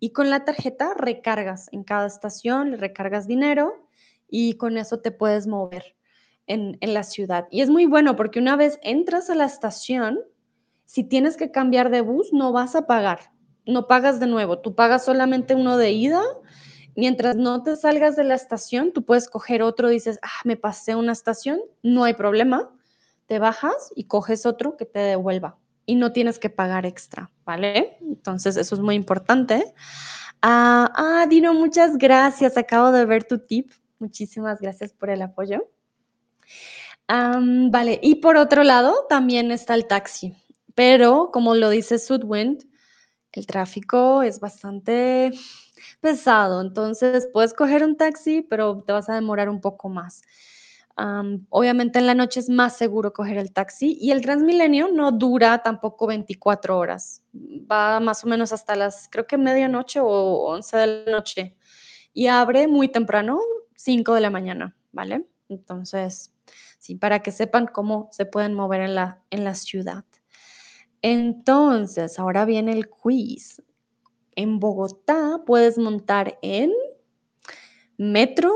Y 0.01 0.11
con 0.11 0.31
la 0.31 0.45
tarjeta 0.45 0.95
recargas 0.95 1.69
en 1.73 1.85
cada 1.85 2.07
estación, 2.07 2.73
le 2.73 2.77
recargas 2.77 3.27
dinero 3.27 3.89
y 4.29 4.55
con 4.55 4.77
eso 4.77 5.01
te 5.01 5.11
puedes 5.11 5.47
mover 5.47 5.97
en, 6.47 6.79
la 6.81 7.03
ciudad. 7.03 7.47
Y 7.51 7.63
es 7.63 7.71
muy 7.71 7.87
bueno 7.87 8.17
porque 8.17 8.39
una 8.39 8.57
vez 8.57 8.79
entras 8.83 9.31
a 9.31 9.35
la 9.35 9.47
estación, 9.47 10.21
si 10.85 11.05
tienes 11.05 11.37
que 11.37 11.51
cambiar 11.51 11.91
de 11.91 12.03
bus, 12.03 12.33
no 12.33 12.53
vas 12.53 12.77
a 12.77 12.87
pagar, 12.87 13.33
no 13.67 13.87
pagas 13.87 14.21
de 14.21 14.27
nuevo, 14.27 14.59
tú 14.59 14.75
pagas 14.75 15.05
solamente 15.05 15.55
uno 15.55 15.77
de 15.77 15.93
ida. 15.93 16.23
Mientras 16.97 17.35
no 17.37 17.63
te 17.63 17.77
salgas 17.77 18.15
de 18.15 18.25
la 18.25 18.35
estación, 18.35 18.93
tú 18.93 19.05
puedes 19.05 19.29
coger 19.29 19.63
otro, 19.63 19.89
dices, 19.89 20.19
ah, 20.23 20.43
me 20.45 20.57
pasé 20.57 20.95
una 20.95 21.13
estación, 21.13 21.61
no 21.83 22.05
hay 22.05 22.15
problema, 22.15 22.71
te 23.27 23.39
bajas 23.39 23.91
y 23.97 24.05
coges 24.05 24.47
otro 24.47 24.77
que 24.77 24.85
te 24.85 25.01
devuelva 25.01 25.57
y 25.87 25.97
no 25.97 26.13
tienes 26.13 26.39
que 26.39 26.51
pagar 26.51 26.87
extra, 26.87 27.31
¿vale? 27.45 27.99
Entonces, 28.01 28.57
eso 28.57 28.75
es 28.75 28.81
muy 28.81 28.95
importante. 28.95 29.75
Ah, 30.43 30.93
ah, 30.95 31.27
Dino, 31.29 31.55
muchas 31.55 31.97
gracias. 31.97 32.57
Acabo 32.57 32.91
de 32.93 33.05
ver 33.05 33.25
tu 33.25 33.39
tip. 33.39 33.73
Muchísimas 33.99 34.61
gracias 34.61 34.93
por 34.93 35.11
el 35.11 35.23
apoyo. 35.23 35.69
vale, 37.09 38.01
y 38.03 38.17
por 38.17 38.37
otro 38.37 38.65
lado, 38.65 39.07
también 39.09 39.51
está 39.51 39.75
el 39.75 39.87
taxi. 39.87 40.35
Pero, 40.75 41.31
como 41.33 41.55
lo 41.55 41.71
dice 41.71 41.99
Sudwind, 41.99 42.65
el 43.33 43.47
tráfico 43.47 44.23
es 44.23 44.41
bastante 44.41 45.33
pesado, 46.01 46.61
entonces 46.61 47.29
puedes 47.33 47.53
coger 47.53 47.85
un 47.85 47.97
taxi, 47.97 48.43
pero 48.43 48.83
te 48.87 48.93
vas 48.93 49.09
a 49.09 49.15
demorar 49.15 49.49
un 49.49 49.61
poco 49.61 49.89
más. 49.89 50.23
Am, 50.97 51.45
obviamente 51.51 51.99
en 51.99 52.07
la 52.07 52.15
noche 52.15 52.39
es 52.39 52.49
más 52.49 52.77
seguro 52.77 53.13
coger 53.13 53.37
el 53.37 53.53
taxi 53.53 53.99
y 54.01 54.13
el 54.13 54.21
Transmilenio 54.21 54.89
no 54.93 55.11
dura 55.11 55.59
tampoco 55.59 56.07
24 56.07 56.79
horas. 56.79 57.23
Va 57.35 57.99
más 57.99 58.23
o 58.25 58.29
menos 58.29 58.53
hasta 58.53 58.77
las, 58.77 59.09
creo 59.11 59.27
que 59.27 59.37
medianoche 59.37 59.99
o 60.01 60.07
11 60.47 60.77
de 60.77 60.87
la 60.87 61.13
noche 61.13 61.57
y 62.13 62.29
abre 62.29 62.69
muy 62.69 62.89
temprano, 62.89 63.41
5 63.77 64.15
de 64.15 64.21
la 64.21 64.31
mañana, 64.31 64.77
¿vale? 64.93 65.27
Entonces, 65.49 66.33
sí, 66.79 66.95
para 66.95 67.21
que 67.23 67.33
sepan 67.33 67.67
cómo 67.67 68.09
se 68.13 68.25
pueden 68.25 68.55
mover 68.55 68.83
en 68.83 68.95
la, 68.95 69.21
en 69.31 69.43
la 69.43 69.55
ciudad. 69.55 70.05
Entonces, 71.03 72.21
ahora 72.21 72.45
viene 72.45 72.73
el 72.73 72.89
quiz. 72.89 73.61
En 74.37 74.61
Bogotá 74.61 75.43
puedes 75.45 75.77
montar 75.77 76.39
en 76.41 76.73
metro, 77.99 78.53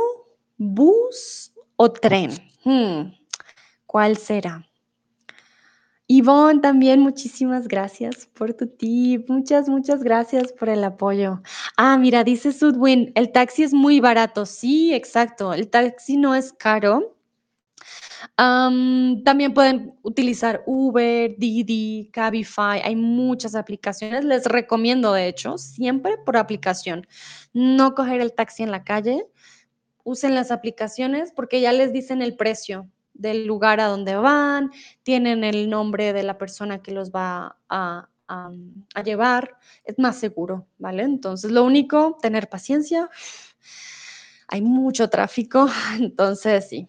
bus 0.57 1.53
o 1.79 1.91
tren. 1.91 2.33
Hmm, 2.64 3.12
¿Cuál 3.87 4.16
será? 4.18 4.66
Ivonne, 6.09 6.61
también 6.61 7.01
muchísimas 7.01 7.68
gracias 7.68 8.26
por 8.35 8.53
tu 8.55 8.66
tip. 8.66 9.29
Muchas, 9.29 9.68
muchas 9.68 10.03
gracias 10.03 10.53
por 10.53 10.68
el 10.68 10.83
apoyo. 10.83 11.41
Ah, 11.76 11.97
mira, 11.99 12.24
dice 12.24 12.53
Sudwin, 12.53 13.12
el 13.14 13.31
taxi 13.31 13.62
es 13.62 13.72
muy 13.72 14.01
barato. 14.01 14.45
Sí, 14.45 14.93
exacto. 14.93 15.53
El 15.53 15.68
taxi 15.68 16.16
no 16.16 16.35
es 16.35 16.53
caro. 16.53 17.14
Am, 18.37 19.22
también 19.22 19.55
pueden 19.55 19.95
utilizar 20.03 20.62
Uber, 20.66 21.35
Didi, 21.39 22.11
Cabify. 22.12 22.81
Hay 22.83 22.97
muchas 22.97 23.55
aplicaciones. 23.55 24.24
Les 24.24 24.47
recomiendo, 24.47 25.12
de 25.12 25.29
hecho, 25.29 25.59
siempre 25.59 26.16
por 26.24 26.39
aplicación. 26.39 27.07
No 27.53 27.95
coger 27.95 28.20
el 28.22 28.33
taxi 28.33 28.62
en 28.62 28.70
la 28.70 28.83
calle. 28.83 29.26
Usen 30.09 30.34
las 30.34 30.50
aplicaciones 30.50 31.32
porque 31.32 31.61
ya 31.61 31.70
les 31.72 31.92
dicen 31.92 32.22
el 32.22 32.34
precio 32.34 32.88
del 33.12 33.46
lugar 33.46 33.78
a 33.78 33.88
donde 33.88 34.16
van, 34.16 34.70
tienen 35.02 35.44
el 35.44 35.68
nombre 35.68 36.14
de 36.14 36.22
la 36.22 36.38
persona 36.38 36.80
que 36.80 36.92
los 36.92 37.11
va 37.11 37.59
a, 37.68 38.09
llevar. 39.04 39.59
Es 39.84 39.98
más 39.98 40.16
seguro, 40.16 40.66
¿vale? 40.78 41.02
Entonces, 41.02 41.50
lo 41.50 41.62
único, 41.62 42.16
tener 42.22 42.48
paciencia. 42.48 43.11
Hay 44.46 44.62
mucho 44.62 45.11
tráfico, 45.11 45.68
entonces 46.00 46.70
sí, 46.70 46.88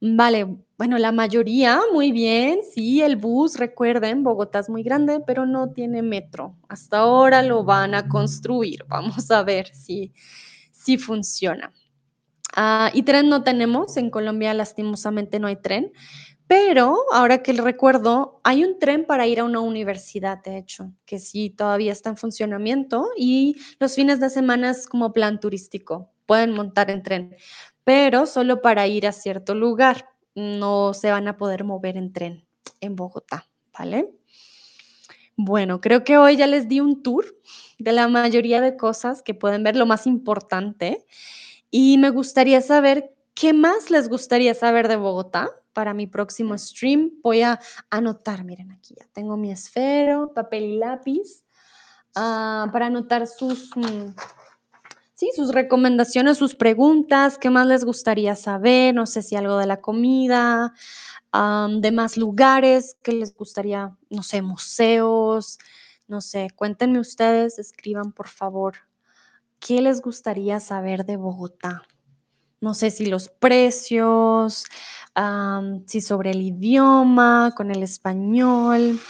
Vale, 0.00 0.46
bueno, 0.78 0.98
la 0.98 1.10
mayoría, 1.10 1.80
muy 1.92 2.12
bien, 2.12 2.60
sí, 2.74 3.02
el 3.02 3.16
bus, 3.16 3.56
recuerden, 3.56 4.22
Bogotá 4.22 4.60
es 4.60 4.68
muy 4.68 4.84
grande, 4.84 5.20
pero 5.26 5.46
no 5.46 5.70
tiene 5.70 6.00
metro. 6.00 6.54
Hasta 6.68 6.98
ahora 6.98 7.42
lo 7.42 7.64
van 7.64 7.94
a 7.94 8.06
construir. 8.06 8.84
Vamos 8.88 9.32
a 9.32 9.42
ver 9.42 9.74
si, 9.74 10.12
si 10.70 10.96
funciona. 10.96 11.72
Ah, 12.54 12.90
y 12.94 13.02
tren 13.02 13.28
no 13.28 13.42
tenemos, 13.42 13.96
en 13.96 14.10
Colombia 14.10 14.54
lastimosamente 14.54 15.38
no 15.38 15.48
hay 15.48 15.56
tren, 15.56 15.92
pero 16.46 16.96
ahora 17.12 17.42
que 17.42 17.52
recuerdo, 17.52 18.40
hay 18.44 18.64
un 18.64 18.78
tren 18.78 19.04
para 19.04 19.26
ir 19.26 19.40
a 19.40 19.44
una 19.44 19.60
universidad, 19.60 20.42
de 20.42 20.58
hecho, 20.58 20.92
que 21.04 21.18
sí 21.18 21.50
todavía 21.50 21.92
está 21.92 22.10
en 22.10 22.16
funcionamiento 22.16 23.08
y 23.16 23.56
los 23.80 23.94
fines 23.94 24.20
de 24.20 24.30
semana 24.30 24.70
es 24.70 24.86
como 24.86 25.12
plan 25.12 25.40
turístico, 25.40 26.12
pueden 26.26 26.52
montar 26.52 26.90
en 26.90 27.02
tren 27.02 27.36
pero 27.86 28.26
solo 28.26 28.62
para 28.62 28.88
ir 28.88 29.06
a 29.06 29.12
cierto 29.12 29.54
lugar. 29.54 30.08
No 30.34 30.92
se 30.92 31.12
van 31.12 31.28
a 31.28 31.36
poder 31.36 31.62
mover 31.62 31.96
en 31.96 32.12
tren 32.12 32.44
en 32.80 32.96
Bogotá, 32.96 33.46
¿vale? 33.78 34.10
Bueno, 35.36 35.80
creo 35.80 36.02
que 36.02 36.18
hoy 36.18 36.36
ya 36.36 36.48
les 36.48 36.66
di 36.66 36.80
un 36.80 37.04
tour 37.04 37.24
de 37.78 37.92
la 37.92 38.08
mayoría 38.08 38.60
de 38.60 38.76
cosas 38.76 39.22
que 39.22 39.34
pueden 39.34 39.62
ver, 39.62 39.76
lo 39.76 39.86
más 39.86 40.08
importante. 40.08 41.06
Y 41.70 41.98
me 41.98 42.10
gustaría 42.10 42.60
saber 42.60 43.14
qué 43.34 43.52
más 43.52 43.90
les 43.90 44.08
gustaría 44.08 44.54
saber 44.54 44.88
de 44.88 44.96
Bogotá 44.96 45.50
para 45.72 45.92
mi 45.92 46.06
próximo 46.06 46.56
stream. 46.56 47.12
Voy 47.22 47.42
a 47.42 47.60
anotar, 47.90 48.44
miren 48.44 48.72
aquí, 48.72 48.94
ya 48.98 49.06
tengo 49.12 49.36
mi 49.36 49.52
esfero, 49.52 50.32
papel 50.32 50.64
y 50.64 50.78
lápiz, 50.78 51.44
uh, 52.16 52.70
para 52.72 52.86
anotar 52.86 53.26
sus, 53.26 53.70
mm, 53.76 54.14
sí, 55.14 55.30
sus 55.36 55.52
recomendaciones, 55.52 56.38
sus 56.38 56.54
preguntas, 56.54 57.36
qué 57.36 57.50
más 57.50 57.66
les 57.66 57.84
gustaría 57.84 58.36
saber, 58.36 58.94
no 58.94 59.04
sé 59.04 59.20
si 59.20 59.36
algo 59.36 59.58
de 59.58 59.66
la 59.66 59.82
comida, 59.82 60.72
um, 61.34 61.82
de 61.82 61.92
más 61.92 62.16
lugares 62.16 62.96
que 63.02 63.12
les 63.12 63.34
gustaría, 63.34 63.94
no 64.08 64.22
sé, 64.22 64.40
museos, 64.40 65.58
no 66.08 66.22
sé, 66.22 66.48
cuéntenme 66.56 67.00
ustedes, 67.00 67.58
escriban 67.58 68.12
por 68.12 68.28
favor, 68.28 68.76
¿qué 69.60 69.80
les 69.82 70.00
gustaría 70.00 70.60
saber 70.60 71.04
de 71.04 71.16
Bogotá? 71.16 71.82
No 72.60 72.74
sé 72.74 72.90
si 72.90 73.06
los 73.06 73.28
precios, 73.28 74.64
si 75.86 76.00
sobre 76.00 76.30
el 76.30 76.42
idioma, 76.42 77.52
con 77.56 77.70
el 77.70 77.82
español, 77.82 79.00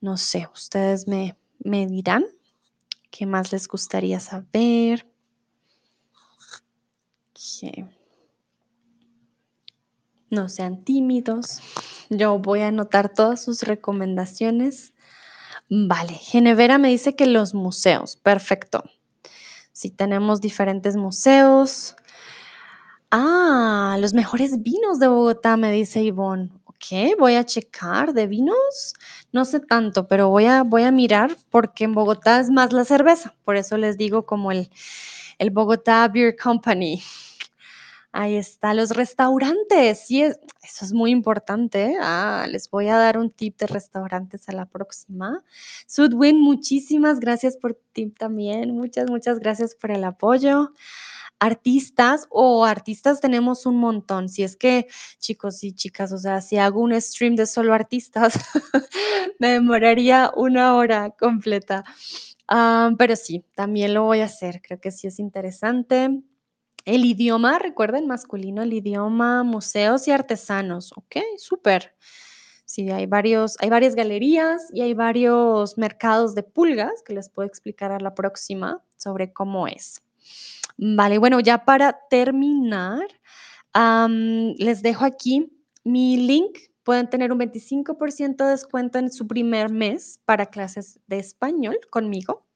no 0.00 0.16
sé, 0.16 0.48
ustedes 0.52 1.08
me, 1.08 1.36
me 1.58 1.86
dirán. 1.86 2.26
¿Qué 3.10 3.26
más 3.26 3.50
les 3.52 3.66
gustaría 3.66 4.20
saber? 4.20 5.06
No 10.30 10.48
sean 10.48 10.84
tímidos. 10.84 11.60
Yo 12.10 12.38
voy 12.38 12.60
a 12.60 12.68
anotar 12.68 13.12
todas 13.12 13.42
sus 13.42 13.62
recomendaciones. 13.62 14.92
Vale, 15.68 16.12
Genevera 16.12 16.78
me 16.78 16.88
dice 16.88 17.16
que 17.16 17.26
los 17.26 17.54
museos. 17.54 18.16
Perfecto. 18.16 18.84
Si 19.76 19.90
tenemos 19.90 20.40
diferentes 20.40 20.96
museos. 20.96 21.96
Ah, 23.10 23.98
los 24.00 24.14
mejores 24.14 24.62
vinos 24.62 24.98
de 24.98 25.06
Bogotá, 25.06 25.58
me 25.58 25.70
dice 25.70 26.02
Ivonne. 26.02 26.48
Ok, 26.64 27.18
voy 27.18 27.34
a 27.34 27.44
checar 27.44 28.14
de 28.14 28.26
vinos. 28.26 28.94
No 29.32 29.44
sé 29.44 29.60
tanto, 29.60 30.08
pero 30.08 30.30
voy 30.30 30.46
a, 30.46 30.62
voy 30.62 30.84
a 30.84 30.90
mirar 30.90 31.36
porque 31.50 31.84
en 31.84 31.92
Bogotá 31.92 32.40
es 32.40 32.48
más 32.48 32.72
la 32.72 32.86
cerveza. 32.86 33.34
Por 33.44 33.56
eso 33.56 33.76
les 33.76 33.98
digo 33.98 34.24
como 34.24 34.50
el, 34.50 34.70
el 35.38 35.50
Bogotá 35.50 36.08
Beer 36.08 36.34
Company. 36.42 37.02
Ahí 38.12 38.36
está, 38.36 38.72
los 38.72 38.90
restaurantes. 38.90 40.06
Sí, 40.06 40.22
eso 40.22 40.84
es 40.84 40.92
muy 40.92 41.10
importante. 41.10 41.96
Ah, 42.00 42.46
les 42.48 42.70
voy 42.70 42.88
a 42.88 42.96
dar 42.96 43.18
un 43.18 43.30
tip 43.30 43.58
de 43.58 43.66
restaurantes 43.66 44.48
a 44.48 44.52
la 44.52 44.66
próxima. 44.66 45.42
Sudwin, 45.86 46.40
muchísimas 46.40 47.20
gracias 47.20 47.56
por 47.56 47.78
tip 47.92 48.16
también. 48.18 48.74
Muchas, 48.74 49.10
muchas 49.10 49.38
gracias 49.38 49.74
por 49.74 49.90
el 49.90 50.04
apoyo 50.04 50.72
artistas 51.38 52.26
o 52.30 52.64
artistas 52.64 53.20
tenemos 53.20 53.66
un 53.66 53.76
montón. 53.78 54.28
Si 54.28 54.42
es 54.42 54.56
que, 54.56 54.88
chicos 55.18 55.62
y 55.64 55.72
chicas, 55.72 56.12
o 56.12 56.18
sea, 56.18 56.40
si 56.40 56.56
hago 56.58 56.80
un 56.80 56.98
stream 57.00 57.36
de 57.36 57.46
solo 57.46 57.74
artistas, 57.74 58.34
me 59.38 59.50
demoraría 59.50 60.32
una 60.34 60.74
hora 60.76 61.10
completa. 61.10 61.84
Uh, 62.50 62.96
pero 62.96 63.16
sí, 63.16 63.44
también 63.54 63.94
lo 63.94 64.04
voy 64.04 64.20
a 64.20 64.26
hacer. 64.26 64.62
Creo 64.62 64.80
que 64.80 64.90
sí 64.90 65.06
es 65.06 65.18
interesante. 65.18 66.22
El 66.86 67.04
idioma, 67.04 67.58
recuerden, 67.58 68.06
masculino, 68.06 68.62
el 68.62 68.72
idioma, 68.72 69.42
museos 69.42 70.06
y 70.06 70.12
artesanos. 70.12 70.92
Ok, 70.96 71.16
súper. 71.36 71.96
Sí, 72.64 72.88
hay, 72.92 73.06
varios, 73.06 73.56
hay 73.58 73.70
varias 73.70 73.96
galerías 73.96 74.62
y 74.72 74.82
hay 74.82 74.94
varios 74.94 75.76
mercados 75.76 76.36
de 76.36 76.44
pulgas 76.44 77.02
que 77.04 77.12
les 77.12 77.28
puedo 77.28 77.48
explicar 77.48 77.90
a 77.90 77.98
la 77.98 78.14
próxima 78.14 78.84
sobre 78.96 79.32
cómo 79.32 79.66
es. 79.66 80.00
Vale, 80.78 81.18
bueno, 81.18 81.40
ya 81.40 81.64
para 81.64 81.98
terminar, 82.08 83.08
les 84.56 84.80
dejo 84.80 85.04
aquí 85.04 85.50
mi 85.82 86.16
link. 86.18 86.56
Pueden 86.84 87.10
tener 87.10 87.32
un 87.32 87.40
25% 87.40 88.44
de 88.44 88.50
descuento 88.50 89.00
en 89.00 89.10
su 89.10 89.26
primer 89.26 89.70
mes 89.70 90.20
para 90.24 90.46
clases 90.46 91.00
de 91.08 91.18
español 91.18 91.80
conmigo. 91.90 92.46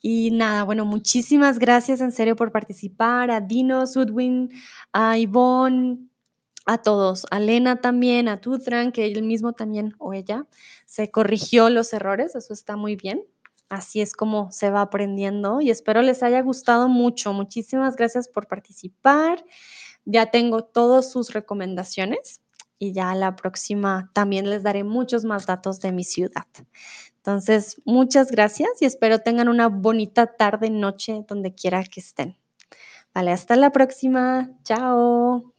Y 0.00 0.30
nada, 0.30 0.64
bueno, 0.64 0.84
muchísimas 0.84 1.58
gracias 1.58 2.00
en 2.00 2.12
serio 2.12 2.36
por 2.36 2.52
participar, 2.52 3.30
a 3.30 3.40
Dino, 3.40 3.86
Sudwin, 3.86 4.50
a 4.92 5.18
Ivonne, 5.18 5.98
a 6.66 6.78
todos, 6.78 7.26
a 7.30 7.40
Lena 7.40 7.80
también, 7.80 8.28
a 8.28 8.40
Tutran, 8.40 8.92
que 8.92 9.06
él 9.06 9.22
mismo 9.22 9.52
también 9.52 9.94
o 9.98 10.14
ella 10.14 10.46
se 10.86 11.10
corrigió 11.10 11.70
los 11.70 11.92
errores, 11.92 12.34
eso 12.34 12.52
está 12.52 12.76
muy 12.76 12.96
bien. 12.96 13.24
Así 13.68 14.00
es 14.00 14.14
como 14.14 14.50
se 14.50 14.70
va 14.70 14.80
aprendiendo 14.80 15.60
y 15.60 15.70
espero 15.70 16.02
les 16.02 16.24
haya 16.24 16.42
gustado 16.42 16.88
mucho. 16.88 17.32
Muchísimas 17.32 17.94
gracias 17.94 18.28
por 18.28 18.48
participar. 18.48 19.44
Ya 20.04 20.26
tengo 20.32 20.64
todas 20.64 21.12
sus 21.12 21.32
recomendaciones 21.32 22.40
y 22.80 22.92
ya 22.92 23.14
la 23.14 23.36
próxima 23.36 24.10
también 24.12 24.50
les 24.50 24.64
daré 24.64 24.82
muchos 24.82 25.24
más 25.24 25.46
datos 25.46 25.78
de 25.78 25.92
mi 25.92 26.02
ciudad. 26.02 26.46
Entonces, 27.20 27.80
muchas 27.84 28.30
gracias 28.30 28.70
y 28.80 28.86
espero 28.86 29.18
tengan 29.18 29.48
una 29.48 29.68
bonita 29.68 30.26
tarde, 30.36 30.70
noche, 30.70 31.24
donde 31.28 31.54
quiera 31.54 31.84
que 31.84 32.00
estén. 32.00 32.36
Vale, 33.14 33.32
hasta 33.32 33.56
la 33.56 33.70
próxima. 33.72 34.50
Chao. 34.64 35.52